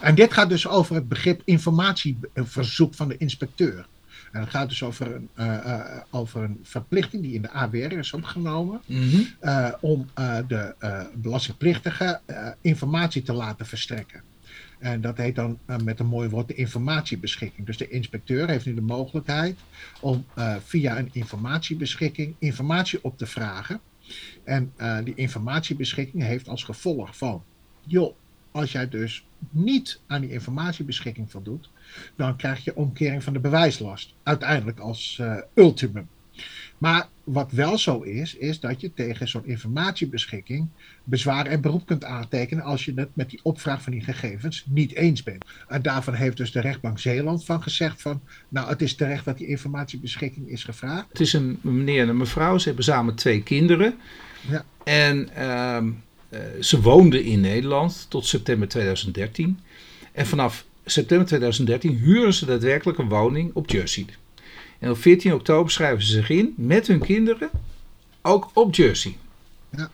[0.00, 3.86] En dit gaat dus over het begrip informatieverzoek van de inspecteur.
[4.32, 7.98] En het gaat dus over een, eh, eh, over een verplichting die in de AWR
[7.98, 8.80] is opgenomen.
[8.86, 9.20] Mhm.
[9.40, 10.08] eh, om
[10.48, 10.74] de
[11.14, 12.20] belastingplichtige
[12.60, 14.22] informatie te laten verstrekken.
[14.78, 17.66] En dat heet dan met een mooi woord de informatiebeschikking.
[17.66, 19.58] Dus de inspecteur heeft nu de mogelijkheid
[20.00, 20.26] om
[20.64, 23.80] via een informatiebeschikking informatie op te vragen.
[24.44, 27.42] En eh, die informatiebeschikking heeft als gevolg van,
[27.80, 28.14] joh,
[28.50, 31.70] als jij dus niet aan die informatiebeschikking voldoet,
[32.16, 34.14] dan krijg je omkering van de bewijslast.
[34.22, 36.08] Uiteindelijk als eh, ultimum.
[36.82, 40.68] Maar wat wel zo is, is dat je tegen zo'n informatiebeschikking
[41.04, 44.94] bezwaar en beroep kunt aantekenen als je het met die opvraag van die gegevens niet
[44.94, 45.44] eens bent.
[45.68, 49.38] En daarvan heeft dus de rechtbank Zeeland van gezegd van, nou het is terecht dat
[49.38, 51.06] die informatiebeschikking is gevraagd.
[51.08, 52.58] Het is een meneer en een mevrouw.
[52.58, 53.94] Ze hebben samen twee kinderen.
[54.48, 54.64] Ja.
[54.84, 55.90] En ehm,
[56.28, 59.58] eh, ze woonden in Nederland tot september 2013.
[60.12, 64.06] En vanaf september 2013 huren ze daadwerkelijk een woning op Jersey.
[64.82, 67.50] En op 14 oktober schrijven ze zich in met hun kinderen,
[68.22, 69.16] ook op Jersey.
[69.76, 69.90] Ja.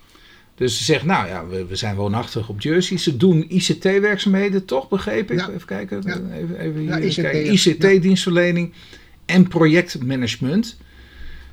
[0.55, 2.99] Dus ze zeggen, nou ja, we, we zijn woonachtig op Jersey.
[2.99, 5.39] Ze doen ICT-werkzaamheden, toch, begreep ik?
[5.39, 5.49] Ja.
[5.51, 6.21] Even kijken, Ja.
[6.35, 7.45] even, even hier ICT, kijken.
[7.45, 7.51] ja.
[7.51, 8.73] ICT-dienstverlening
[9.25, 10.77] en projectmanagement.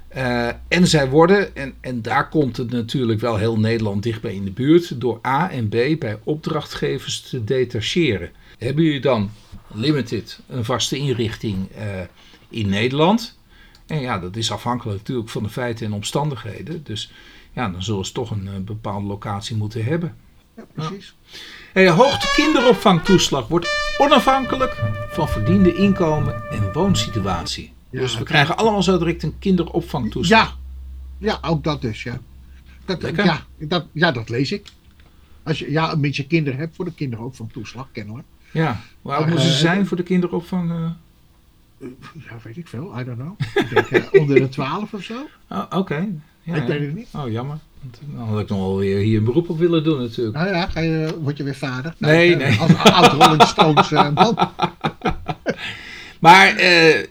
[0.07, 4.45] Eh, en zij worden, en, en daar komt het natuurlijk wel heel Nederland dichtbij in
[4.45, 8.29] de buurt, door A en B bij opdrachtgevers te detacheren.
[8.57, 9.31] Hebben jullie dan
[9.73, 11.83] limited een vaste inrichting eh,
[12.55, 13.37] in Nederland?
[13.87, 16.83] En ja, dat is afhankelijk natuurlijk van de feiten en omstandigheden.
[16.83, 17.11] Dus
[17.53, 20.15] ja, dan zullen ze toch een eh, bepaalde locatie moeten hebben.
[20.55, 21.15] Ja, precies.
[21.73, 27.73] Hey, hoogte kinderopvangtoeslag wordt onafhankelijk van verdiende inkomen en woonsituatie.
[27.89, 30.57] Ja, dus we krijgen allemaal zo direct een kinderopvangtoeslag.
[31.19, 31.27] Ja.
[31.31, 32.19] ja, ook dat dus, ja.
[32.85, 33.25] Dat, Lekker.
[33.25, 34.67] ja, dat, ja, dat lees ik.
[35.43, 38.27] Als je ja, een beetje kinderen hebt, voor de kinderen ook van toeslag, kennelijk.
[38.51, 40.71] Ja, hoe oud Maar, moeten ze eh, zijn voor de kinderopvang?
[40.71, 40.89] eh?
[41.79, 43.39] Ja, weet ik veel, I don't know.
[43.55, 45.13] Ik denk eh, onder de 12 of zo.
[45.49, 46.07] Oh, Oké.
[46.41, 46.67] Ja, ik ja.
[46.67, 47.07] weet het niet.
[47.15, 47.57] Oh, jammer.
[48.15, 50.35] Dan had ik nog wel weer hier een beroep op willen doen natuurlijk.
[50.37, 51.93] Nou ja, ga je, word je weer vader?
[51.97, 52.59] Nee, Nou, nee.
[52.59, 54.37] Als oud Rolling Stones eh, man.
[56.19, 57.05] Maar eh, eh,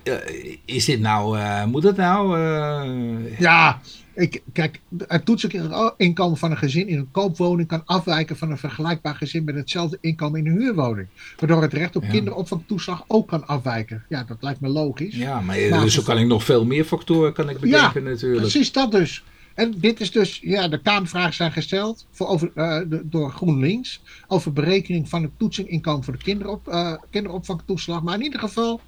[0.65, 2.39] is dit nou, eh, moet het nou?
[2.41, 3.81] eh, Ja,
[4.15, 9.15] ik, kijk, het toetsinkomen van een gezin in een koopwoning kan afwijken van een vergelijkbaar
[9.15, 11.07] gezin met hetzelfde inkomen in een huurwoning.
[11.39, 12.11] Waardoor het recht op Ja.
[12.11, 14.05] kinderopvangtoeslag ook kan afwijken.
[14.09, 15.15] Ja, dat lijkt me logisch.
[15.17, 18.41] ja, maar Maar dus zo kan ik nog veel meer factoren kan ik bedenken natuurlijk.
[18.41, 19.25] Precies dat dus.
[19.55, 24.03] En dit is dus, ja, de Kamervragen zijn gesteld voor over, eh, de- door GroenLinks
[24.27, 28.03] over berekening van het toetsinginkomen voor de kinderop, eh, kinderopvangtoeslag.
[28.03, 28.81] Maar in ieder geval,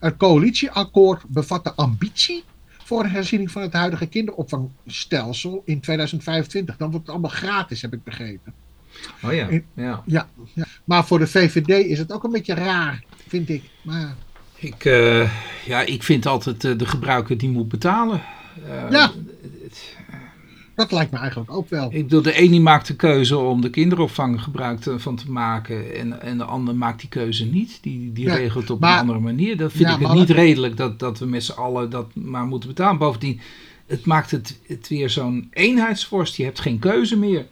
[0.00, 2.44] het coalitieakkoord bevat de ambitie
[2.90, 6.76] voor een herziening van het huidige kinderopvangstelsel in 2025.
[6.76, 8.52] Dan wordt het allemaal gratis, heb ik begrepen.
[9.22, 10.02] Oh ja, In- ja.
[10.06, 10.64] Ja, ja.
[10.84, 13.62] Maar voor de VVD is het ook een beetje raar, vind ik.
[13.82, 14.14] Maar
[14.56, 15.30] Ik, eh,
[15.66, 18.22] ja, ik vind altijd eh, de gebruiker die moet betalen.
[18.68, 19.12] Eh, Ja.
[20.80, 21.86] Dat lijkt me eigenlijk ook wel.
[21.92, 25.30] Ik bedoel, de ene die maakt de keuze om de kinderopvang gebruik te- van te
[25.30, 25.94] maken.
[25.96, 27.78] En, en de ander maakt die keuze niet.
[27.82, 29.56] Die, die Ja, regelt op maar- een andere manier.
[29.56, 32.44] Dat vind Ja, ik het niet redelijk dat, dat we met z'n allen dat maar
[32.46, 32.98] moeten betalen.
[32.98, 33.40] Bovendien,
[33.86, 36.36] het maakt het, het weer zo'n eenheidsworst.
[36.36, 37.46] Je hebt geen keuze meer.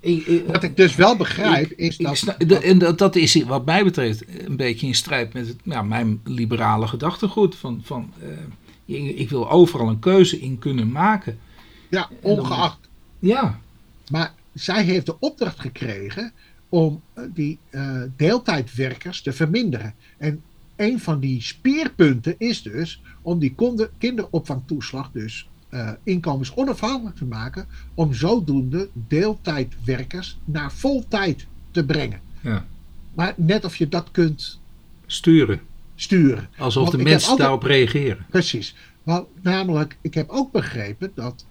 [0.00, 2.16] Ik- ik- Wat ik dus wel begrijp is dat...
[2.16, 5.82] snap- en dat, dat is wat mij betreft een beetje in strijd met het, ja,
[5.82, 7.54] mijn liberale gedachtegoed.
[7.56, 8.12] Van, van,
[8.86, 11.38] eh, ik wil overal een keuze in kunnen maken.
[11.90, 12.78] Ja, ongeacht.
[13.18, 13.60] Ja,
[14.10, 16.32] Maar zij heeft de opdracht gekregen
[16.68, 19.94] om eh, die eh, deeltijdwerkers te verminderen.
[20.18, 20.42] En
[20.76, 23.54] een van die speerpunten is dus om die
[23.98, 27.66] kinderopvangtoeslag dus eh, inkomensonafhankelijk te maken.
[27.94, 32.20] Om zodoende deeltijdwerkers naar voltijd te brengen.
[32.40, 32.66] ja.
[33.14, 34.60] Maar net of je dat kunt
[35.06, 35.60] sturen.
[35.94, 36.48] sturen.
[36.58, 38.26] Alsof Want de mensen altijd- daarop reageren.
[38.30, 38.74] Precies.
[39.02, 41.44] Want namelijk, ik heb ook begrepen dat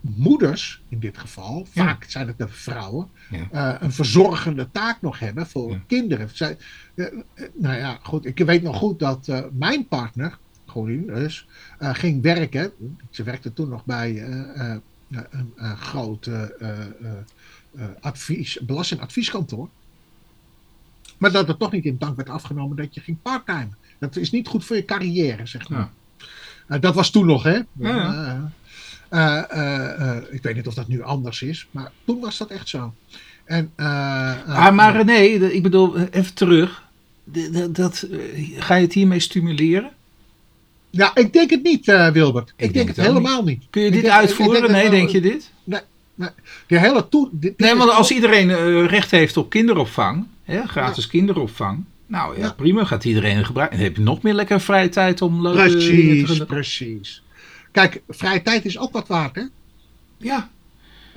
[0.00, 3.48] moeders in dit geval, vaak zijn het de vrouwen, Ja.
[3.50, 5.82] eh, een verzorgende taak nog hebben voor Ja.
[5.86, 6.28] kinderen.
[6.32, 6.56] Zij,
[6.94, 7.12] eh, eh,
[7.54, 11.46] nou ja, goed, ik weet nog goed dat mijn partner, Gorien dus,
[11.78, 12.72] ging werken.
[13.10, 14.82] Ze werkte toen nog bij een,
[17.76, 19.68] eh, advies, belastingadvieskantoor.
[21.18, 23.68] Maar dat het toch niet in dank werd afgenomen dat je ging parttime.
[23.98, 25.90] Dat is niet goed voor je carrière, zeg maar.
[26.68, 26.78] Ja.
[26.78, 27.60] Dat was toen nog, hè?
[27.72, 28.52] Ja.
[29.10, 32.50] Eh, eh, eh, ik weet niet of dat nu anders is, maar toen was dat
[32.50, 32.94] echt zo.
[33.44, 35.12] En, Ah, maar René,
[35.46, 36.82] ik bedoel, even terug.
[37.70, 38.18] Dat, eh,
[38.56, 39.90] ga je het hiermee stimuleren?
[40.90, 42.48] Ja, ik denk het niet, Wilbert.
[42.48, 43.62] Ik, denk denk het helemaal niet.
[43.70, 44.60] Kun je Ik dit denk- uitvoeren?
[44.60, 45.50] denk nee, dat- denk je dit?
[46.66, 51.06] De hele toe, dit- dit Nee, want als iedereen recht heeft op kinderopvang, hè, gratis
[51.06, 51.84] kinderopvang.
[52.06, 52.52] Nou ja, Ja.
[52.52, 53.76] prima, gaat iedereen gebruiken.
[53.76, 57.22] Dan heb je nog meer lekker vrije tijd om leuke te Precies, precies.
[57.72, 59.42] Kijk, vrije tijd is ook wat waard, hè?
[60.18, 60.48] Ja.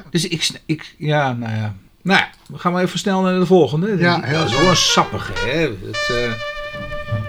[0.10, 1.76] Dus ik, ik, ja, nou ja.
[2.02, 3.98] Nou ja, we gaan maar even snel naar de volgende.
[3.98, 5.60] Ja, Die- heel dat is wel een sappige, hè.
[5.60, 6.32] Het, eh, een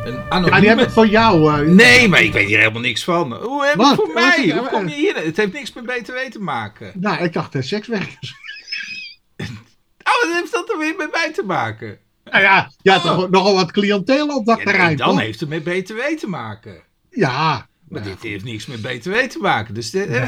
[0.05, 0.67] Ja, die anonieme...
[0.69, 1.53] heb ik voor jou.
[1.63, 3.33] eh, Nee, maar ik weet hier helemaal niks van.
[3.35, 3.91] Hoe heb je Wat?
[3.91, 4.51] het voor mij?
[4.59, 5.17] Hoe kom je hier?
[5.17, 6.93] Het heeft niks met BTW te maken.
[6.95, 8.35] Nou, ik dacht uh, sekswerkers.
[10.07, 11.99] Oh, wat heeft dat er weer met mij te maken?
[12.25, 15.21] Nou ja, je had toch nogal wat cliënteel op dat Ja, terrein, dan toch?
[15.21, 16.83] heeft het met BTW te maken.
[17.11, 17.67] Ja.
[17.95, 19.75] Maar dit heeft niks met BTW te maken.
[19.75, 20.21] Dus dit- nee,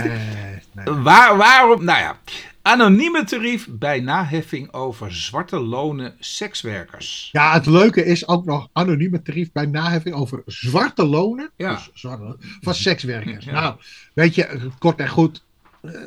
[0.72, 0.94] nee.
[0.94, 1.84] waar, waarom?
[1.84, 2.18] Nou ja,
[2.62, 7.28] anonieme tarief bij naheffing over zwarte lonen sekswerkers.
[7.32, 11.50] Ja, het leuke is ook nog anonieme tarief bij naheffing over zwarte lonen.
[11.56, 11.74] Ja.
[11.74, 13.44] Dus zwarte van sekswerkers.
[13.44, 13.52] Ja.
[13.52, 13.76] Nou,
[14.14, 15.44] weet je, kort en goed.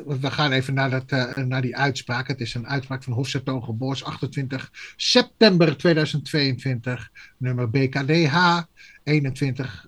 [0.06, 2.28] we gaan even naar, dat, uh, naar die uitspraak.
[2.28, 8.62] Het is een uitspraak van Hofzettogenboors, 28 september 2022, nummer BKDH
[9.04, 9.86] 21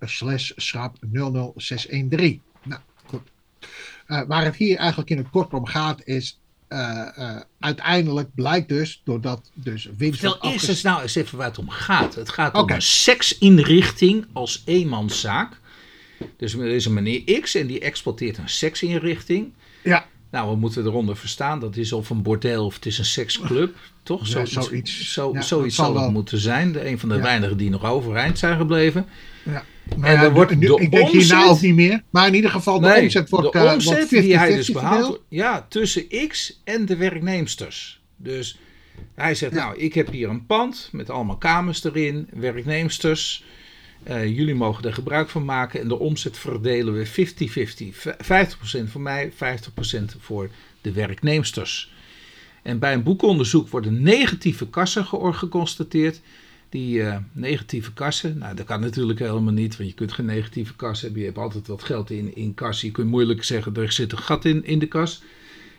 [0.00, 2.42] slash schrap 00613.
[2.62, 3.22] Nou, goed.
[4.08, 6.38] Uh, waar het hier eigenlijk in het kort om gaat is
[6.68, 10.20] uh, uh, uiteindelijk blijkt dus, doordat dus winst...
[10.20, 12.14] Vertel eerst eens nou eens even waar het om gaat.
[12.14, 12.62] Het gaat okay.
[12.62, 15.60] om een seksinrichting als eenmanszaak.
[16.36, 19.52] Dus er is een meneer X en die exploiteert een seksinrichting.
[19.82, 20.06] Ja.
[20.34, 21.60] Nou, we moeten eronder verstaan.
[21.60, 23.76] Dat is of een bordeel of het is een seksclub.
[24.02, 24.26] Toch?
[24.26, 25.12] Ja, zoiets.
[25.12, 26.72] Zo, ja, zoiets zal het moeten zijn.
[26.72, 27.20] De, een van de ja.
[27.20, 29.06] weinigen die nog overeind zijn gebleven.
[29.42, 29.64] Ja.
[29.96, 32.02] Maar en ja, wordt de, ik denk hierna ook niet meer.
[32.10, 34.54] Maar in ieder geval, de nee, omzet wordt de omzet uh, wordt 50, die hij
[34.54, 35.20] dus behaalt.
[35.28, 38.00] Ja, tussen X en de werknemsters.
[38.16, 38.58] Dus
[39.14, 43.44] hij zegt, nou, ik heb hier een pand met allemaal kamers erin, werknemsters.
[44.08, 48.86] Uh, jullie mogen er gebruik van maken en de omzet verdelen we 50-50.
[48.86, 49.36] 50%, voor mij, 50%
[50.18, 50.50] voor
[50.80, 51.92] de werknemsters.
[52.62, 56.20] En bij een boekonderzoek worden negatieve kassen geconstateerd.
[56.68, 60.76] Die uh, negatieve kassen, nou dat kan natuurlijk helemaal niet, want je kunt geen negatieve
[60.76, 61.20] kas hebben.
[61.20, 62.80] Je hebt altijd wat geld in, in kas.
[62.80, 65.22] Je kunt moeilijk zeggen, er zit een gat in, in de kas.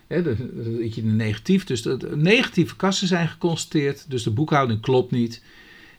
[0.08, 1.64] Hè, dan zit je in negatief.
[1.64, 5.42] Dus negatieve kassen zijn geconstateerd, dus de boekhouding klopt niet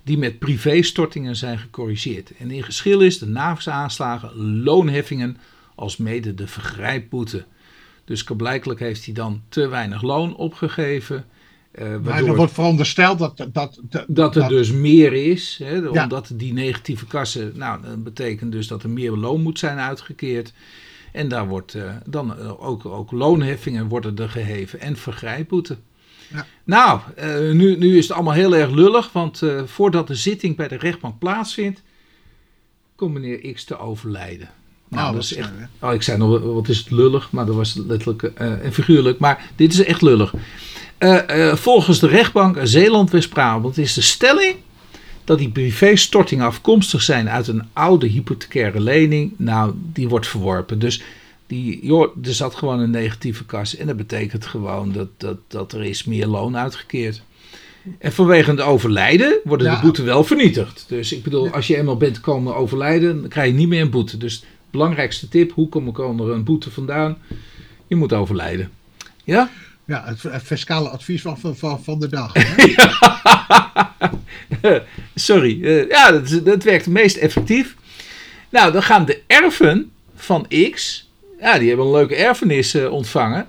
[0.07, 2.33] die met privéstortingen zijn gecorrigeerd.
[2.39, 5.37] En in geschil is de NAVS-aanslagen, loonheffingen
[5.75, 7.45] als mede de vergrijpboete.
[8.05, 11.25] Dus blijkelijk heeft hij dan te weinig loon opgegeven.
[11.79, 13.37] Uh, maar er wordt verondersteld dat...
[13.37, 15.61] Dat, dat, dat er dus meer is.
[15.63, 16.03] Hè, ja.
[16.03, 17.53] Omdat die negatieve kassen...
[17.55, 20.53] Nou, dat betekent dus dat er meer loon moet zijn uitgekeerd.
[21.13, 25.77] En daar wordt uh, dan ook, ook loonheffingen worden er geheven en vergrijpboete.
[26.33, 26.47] Ja.
[26.65, 30.57] Nou, uh, nu, nu is het allemaal heel erg lullig, want uh, voordat de zitting
[30.57, 31.83] bij de rechtbank plaatsvindt,
[32.95, 34.49] komt meneer X te overlijden.
[34.89, 37.55] Nou, oh, dat is echt, oh, ik zei nog, wat is het lullig, maar dat
[37.55, 40.35] was letterlijk uh, en figuurlijk, maar dit is echt lullig.
[41.55, 44.57] volgens de rechtbank Zeeland-West-Brabant is de stelling
[45.27, 50.79] dat die privéstortingen afkomstig zijn uit een oude hypothecaire lening, nou, die wordt verworpen.
[50.79, 51.03] Dus
[51.47, 53.77] die, joh, er zat gewoon een negatieve kas.
[53.77, 57.23] En dat betekent gewoon dat, dat, dat er is meer loon uitgekeerd.
[57.99, 59.75] En vanwege het overlijden worden ja.
[59.75, 60.85] de boete wel vernietigd.
[60.89, 63.91] Dus ik bedoel, als je eenmaal bent komen overlijden, dan krijg je niet meer een
[63.91, 64.17] boete.
[64.17, 67.19] Dus belangrijkste tip, hoe kom ik onder een boete vandaan?
[67.87, 68.71] Je moet overlijden.
[69.25, 69.51] Ja?
[69.85, 72.33] Ja, het, het fiscale advies van, van, van de dag.
[75.15, 75.61] Sorry.
[75.61, 77.77] Uh, ja, dat, dat werkt het meest effectief.
[78.49, 81.06] Nou, dan gaan de erven van X
[81.41, 83.47] ja, die hebben een leuke erfenis uh, ontvangen.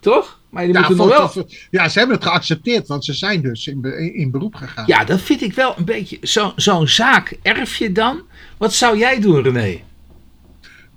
[0.00, 0.38] Toch?
[0.50, 1.46] Maar die ja, moeten nog wel...
[1.70, 4.84] Ja, ze hebben het geaccepteerd, want ze zijn dus in, be, in beroep gegaan.
[4.86, 6.18] Ja, dat vind ik wel een beetje...
[6.20, 8.22] Zo'n zo zaak erf je dan?
[8.56, 9.80] Wat zou jij doen, René?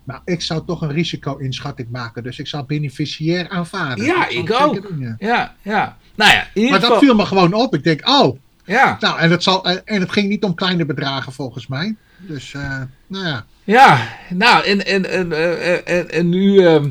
[0.03, 2.23] Nou, ik zou toch een risico-inschatting maken.
[2.23, 4.05] Dus ik zou beneficiair aanvaarden.
[4.05, 4.91] Ja, ik ook.
[5.19, 5.97] Ja, ja.
[6.15, 6.89] Nou ja, in maar geval...
[6.89, 7.73] dat viel me gewoon op.
[7.75, 8.37] Ik denk, oh.
[8.65, 8.97] Ja.
[8.99, 11.95] Nou, en het, zal, en het ging niet om kleine bedragen volgens mij.
[12.17, 13.45] Dus, uh, nou ja.
[13.63, 15.31] Ja, nou, en, en, en,
[15.85, 16.83] en, en nu, uh,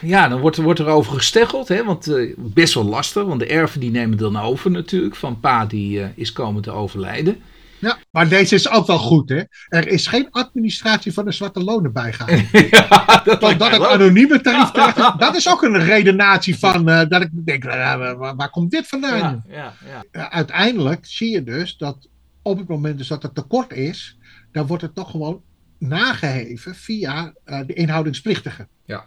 [0.00, 3.46] ja, dan wordt, wordt er over gesteggeld, hè, want uh, best wel lastig, want de
[3.46, 7.36] erven die nemen dan over natuurlijk, van pa die uh, is komen te overlijden.
[7.78, 9.42] Ja, maar deze is ook wel goed, hè.
[9.68, 12.48] Er is geen administratie van de zwarte lonen bijgehouden.
[12.70, 17.28] ja, dat dat het anonieme tarief krijgt, dat is ook een redenatie van, dat ik
[17.32, 19.44] denk, waar, waar, komt dit vandaan?
[19.48, 20.30] Ja, ja, ja.
[20.30, 22.08] uiteindelijk zie je dus dat
[22.42, 24.17] op het moment dus dat er tekort is,
[24.52, 25.42] dan wordt het toch gewoon
[25.78, 28.68] nageheven via uh, de inhoudingsplictige.
[28.84, 29.06] Ja.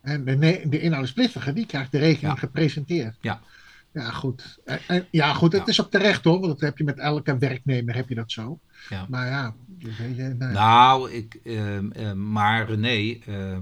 [0.00, 2.38] En de, de inhoudingsplictige die krijgt de rekening Ja.
[2.38, 3.16] gepresenteerd.
[3.20, 3.40] Ja.
[3.92, 4.58] Ja, goed.
[4.64, 5.66] En, en- ja, goed, het Ja.
[5.66, 8.58] is ook terecht hoor, want dat heb je met elke werknemer heb je dat zo.
[8.88, 9.06] Ja.
[9.08, 10.48] Maar ja, weet je, nee.
[10.52, 13.60] Nou, ik, ehm, ehm, maar René, ehm,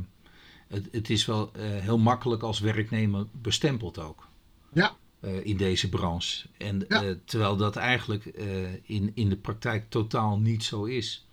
[0.68, 4.28] het, het is wel eh, heel makkelijk als werknemer bestempeld ook.
[4.72, 4.92] Ja.
[5.20, 6.46] Eh, in deze branche.
[6.58, 7.02] En Ja.
[7.02, 8.44] eh, terwijl dat eigenlijk eh,
[8.82, 11.26] in, in de praktijk totaal niet zo is.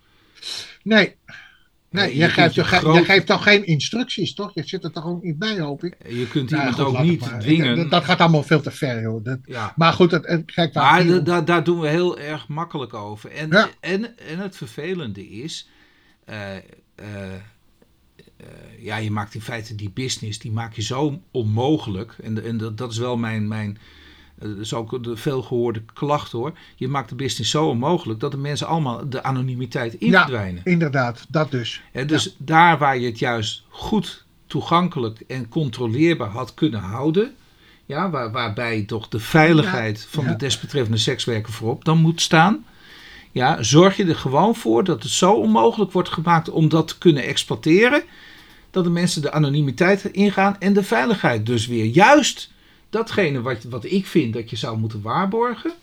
[0.84, 1.16] nee.
[1.90, 4.52] Nee, je jij, geeft, je groot- jij geeft toch geen instructies, toch?
[4.54, 5.96] Je zit er toch ook niet bij, hoop ik?
[6.08, 7.40] Je kunt Nou, iemand ook niet maar.
[7.40, 7.76] dwingen.
[7.76, 9.24] Dat, dat gaat allemaal veel te ver, joh.
[9.24, 9.74] Dat, ja.
[9.76, 11.88] maar goed, het, het, kijk, waar Maar het hier da- om- da- daar doen we
[11.88, 13.32] heel erg makkelijk over.
[13.32, 13.70] En, Ja.
[13.80, 15.70] en, en het vervelende is,
[18.44, 22.16] eh, ja, je maakt in feite die business, die maak je zo onmogelijk.
[22.22, 23.78] En, en dat, dat is wel mijn, mijn
[24.38, 26.54] eh, dat is ook de veelgehoorde klacht hoor.
[26.76, 30.28] Je maakt de business zo onmogelijk dat de mensen allemaal de anonimiteit in Ja.
[30.64, 31.82] inderdaad, dat dus.
[31.92, 37.36] Hè, dus daar waar je het juist goed toegankelijk en controleerbaar had kunnen houden,
[37.86, 42.66] ja, waar, waarbij toch de veiligheid van de desbetreffende sekswerker voorop dan moet staan,
[43.32, 46.98] ja, zorg je er gewoon voor dat het zo onmogelijk wordt gemaakt om dat te
[46.98, 48.04] kunnen exploiteren,
[48.74, 51.86] dat de mensen de anonimiteit ingaan en de veiligheid dus weer.
[51.86, 52.52] Juist
[52.90, 55.74] datgene wat, wat ik vind dat je zou moeten waarborgen.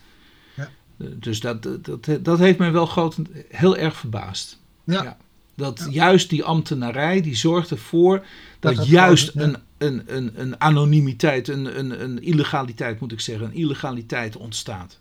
[0.55, 0.71] Ja.
[0.99, 3.17] Eh, Dus dat, dat, dat heeft mij wel groot,
[3.49, 4.59] heel erg verbaasd.
[4.85, 5.03] Ja.
[5.03, 5.17] Ja.
[5.55, 8.27] Dat juist die ambtenarij, die zorgt ervoor
[8.61, 13.55] dat, juist een, een, een, een anonimiteit, een, een, een illegaliteit moet ik zeggen, een
[13.55, 14.99] illegaliteit ontstaat.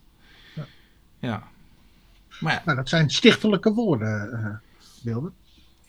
[0.56, 0.66] Ja.
[1.20, 1.44] Ja.
[2.40, 4.62] Maar ja, Nou, dat zijn stichtelijke woorden,
[5.04, 5.34] Wilbert.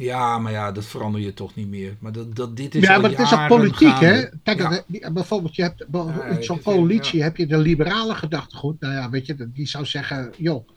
[0.01, 1.97] Ja, maar ja, dat verander je toch niet meer.
[1.99, 4.25] Maar dat, dat, dit is Ja, maar het is ook politiek, hè?
[4.43, 4.83] Kijk, Ja.
[4.87, 8.81] die- bijvoorbeeld, je hebt Ja, in zo'n coalitie heb je de liberale gedachtegoed.
[8.81, 10.69] Nou ja, weet je, die zou zeggen, joh,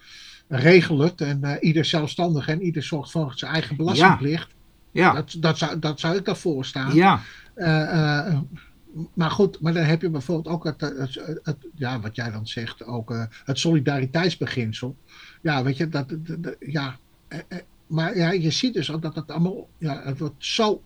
[0.48, 4.48] regel het en eh, ieder zelfstandig en ieder zorgt voor zijn eigen belastingplicht.
[4.92, 6.96] Ja, Dat, dat, zou, dat zou ik daarvoor staan.
[6.96, 7.22] ja,
[7.54, 8.40] Eh, eh,
[9.14, 12.48] maar goed, maar dan heb je bijvoorbeeld ook het, het, het- ja, wat jij dan
[12.48, 13.14] zegt, ook
[13.46, 14.96] het solidariteitsbeginsel.
[15.42, 16.98] Ja, weet je, dat, dat- dat- ja,
[17.94, 20.82] maar ja, je ziet dus ook dat het allemaal, ja, het wordt zo,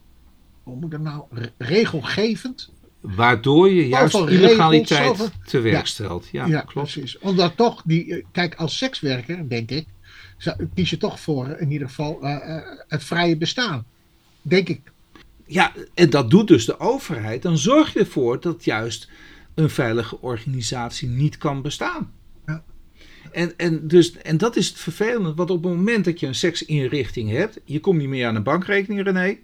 [0.64, 2.72] hoe moet dat nou, re- regelgevend.
[3.01, 5.84] waardoor je juist regels, illegaliteit te werk Ja.
[5.86, 6.28] stelt.
[6.32, 6.91] Ja, Ja, klopt.
[6.91, 7.18] precies.
[7.20, 9.86] Omdat toch, die, eh, kijk, als sekswerker, denk ik,
[10.74, 13.86] kies je toch voor in ieder geval eh, eh, het vrije bestaan.
[14.41, 14.82] Denk ik.
[15.45, 17.41] Ja, en dat doet dus de overheid.
[17.41, 19.10] Dan zorg je ervoor dat juist
[19.55, 22.12] een veilige organisatie niet kan bestaan.
[23.32, 26.36] En, en, dus, en dat is het vervelende, want op het moment dat je een
[26.36, 29.38] seksinrichting hebt, je komt niet meer aan een bankrekening, René.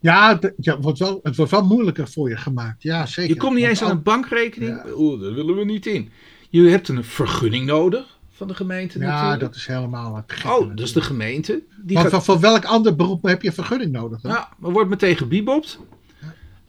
[0.00, 2.82] Ja, het, ja, het wordt wel, het wordt wel moeilijker voor je gemaakt.
[2.82, 3.34] Ja, zeker.
[3.34, 4.70] Je komt niet eens aan een bankrekening.
[4.84, 4.92] Ja.
[4.94, 6.10] Oeh, daar willen we niet in.
[6.50, 9.40] Je hebt een vergunning nodig van de gemeente Ja, natuurlijk.
[9.40, 11.62] dat is helemaal het gekke oh, dat is de gemeente.
[11.82, 14.20] Die Want gaat- voor, voor welk ander beroep heb je vergunning nodig?
[14.20, 14.32] Dan?
[14.32, 15.78] Ja, maar wordt meteen gebiebopt.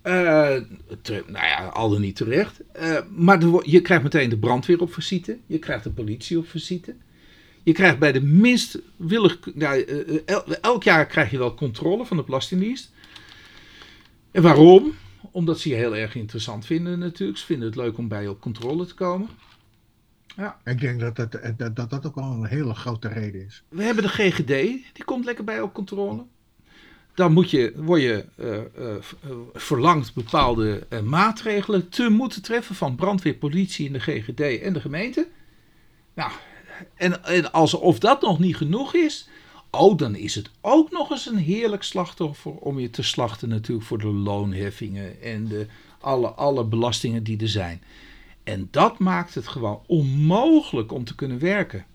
[0.02, 2.62] Te- nou ja, al dan niet terecht.
[2.72, 3.40] Eh, maar
[3.70, 5.38] je krijgt meteen de brandweer op visite.
[5.46, 6.96] Je krijgt de politie op visite.
[7.64, 9.40] Je krijgt bij de minst willig...
[9.54, 12.92] Nou, eh, el- elk jaar krijg je wel controle van de Belastingdienst.
[14.32, 14.94] En waarom?
[15.32, 17.40] Omdat ze je heel erg interessant vinden natuurlijk.
[17.40, 19.30] Ze vinden het leuk om bij je op controle te komen.
[20.66, 23.64] Ik denk dat dat, dat, dat dat ook wel een hele grote reden is.
[23.70, 24.48] We hebben de GGD,
[24.94, 26.26] die komt lekker bij op controle.
[27.20, 28.58] Dan moet je, word je eh,
[29.54, 35.28] verlangd bepaalde maatregelen te moeten treffen van brandweer, politie en de GGD en de gemeente.
[36.14, 36.32] Nou,
[36.96, 39.30] en, en alsof dat nog niet genoeg is,
[39.70, 43.88] oh, dan is het ook nog eens een heerlijk slachtoffer om je te slachten natuurlijk
[43.88, 45.66] voor de loonheffingen en de,
[46.00, 47.84] alle, alle belastingen die er zijn.
[48.44, 51.86] En dat maakt het gewoon onmogelijk om te kunnen werken.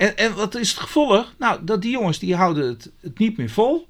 [0.00, 1.34] En, en wat is het gevolg?
[1.38, 3.88] Nou, dat die jongens die houden het, het niet meer vol.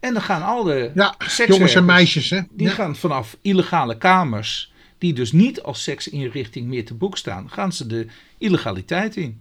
[0.00, 1.14] En dan gaan al de Ja,
[1.46, 2.40] jongens en meisjes, hè?
[2.50, 2.72] die Ja.
[2.72, 7.86] gaan vanaf illegale kamers, die dus niet als seksinrichting meer te boek staan, gaan ze
[7.86, 8.06] de
[8.38, 9.40] illegaliteit in.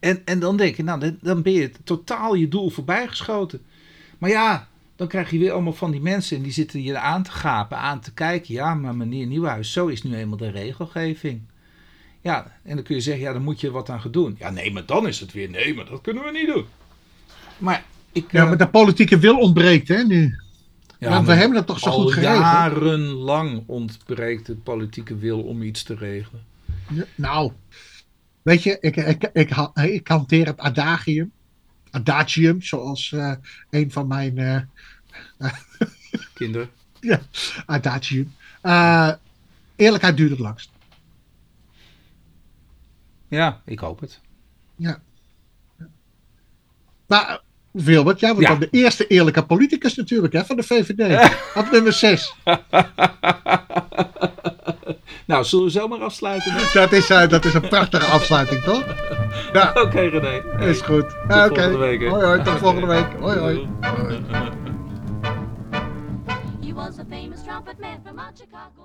[0.00, 3.62] En, en dan denk je, nou, dan- dan ben je totaal je doel voorbijgeschoten.
[4.18, 7.22] Maar ja, dan krijg je weer allemaal van die mensen en die zitten je aan
[7.22, 8.54] te gapen, aan te kijken.
[8.54, 11.40] Ja, maar meneer Nieuwhuis, zo is nu eenmaal de regelgeving.
[12.24, 14.36] Ja, en dan kun je zeggen, ja, dan moet je wat aan gaan doen.
[14.38, 16.64] Ja, nee, maar dan is het weer, nee, maar dat kunnen we niet doen.
[17.58, 18.32] Maar ik...
[18.32, 20.38] Ja, eh, maar de politieke wil ontbreekt, hè, nu.
[20.98, 22.38] ja, Want we hebben dat toch zo goed geregeld?
[22.38, 26.42] jarenlang ontbreekt de politieke wil om iets te regelen.
[26.88, 27.52] Ja, Nou,
[28.42, 31.32] weet je, ik, ik, ik, ik hanteer het adagium.
[31.90, 33.32] Adagium, zoals eh,
[33.70, 35.52] een van mijn eh,
[36.34, 36.70] Kinderen.
[37.00, 37.20] ja,
[37.66, 38.32] adagium.
[39.76, 40.72] Eerlijkheid duurt het langst.
[43.34, 44.20] Ja, ik hoop het.
[44.76, 44.98] Ja.
[47.06, 48.52] Maar Wilbert, jij wordt Ja.
[48.56, 51.32] dan de eerste eerlijke politicus natuurlijk hè, van de VVD.
[51.60, 52.34] Op nummer 6.
[55.26, 56.52] Nou, zullen we zo maar afsluiten?
[56.72, 58.84] Dat is, eh, dat is een prachtige afsluiting, toch?
[59.52, 60.42] Ja, Oké, René.
[60.56, 61.04] Hey, is goed.
[61.24, 61.36] Oké.
[61.38, 62.08] volgende week, hè.
[62.08, 62.42] Hoi, hoi.
[62.42, 63.06] Tot volgende week.
[63.20, 63.68] Hoi, hoi.
[66.60, 68.83] He was a famous trumpet man from Chicago.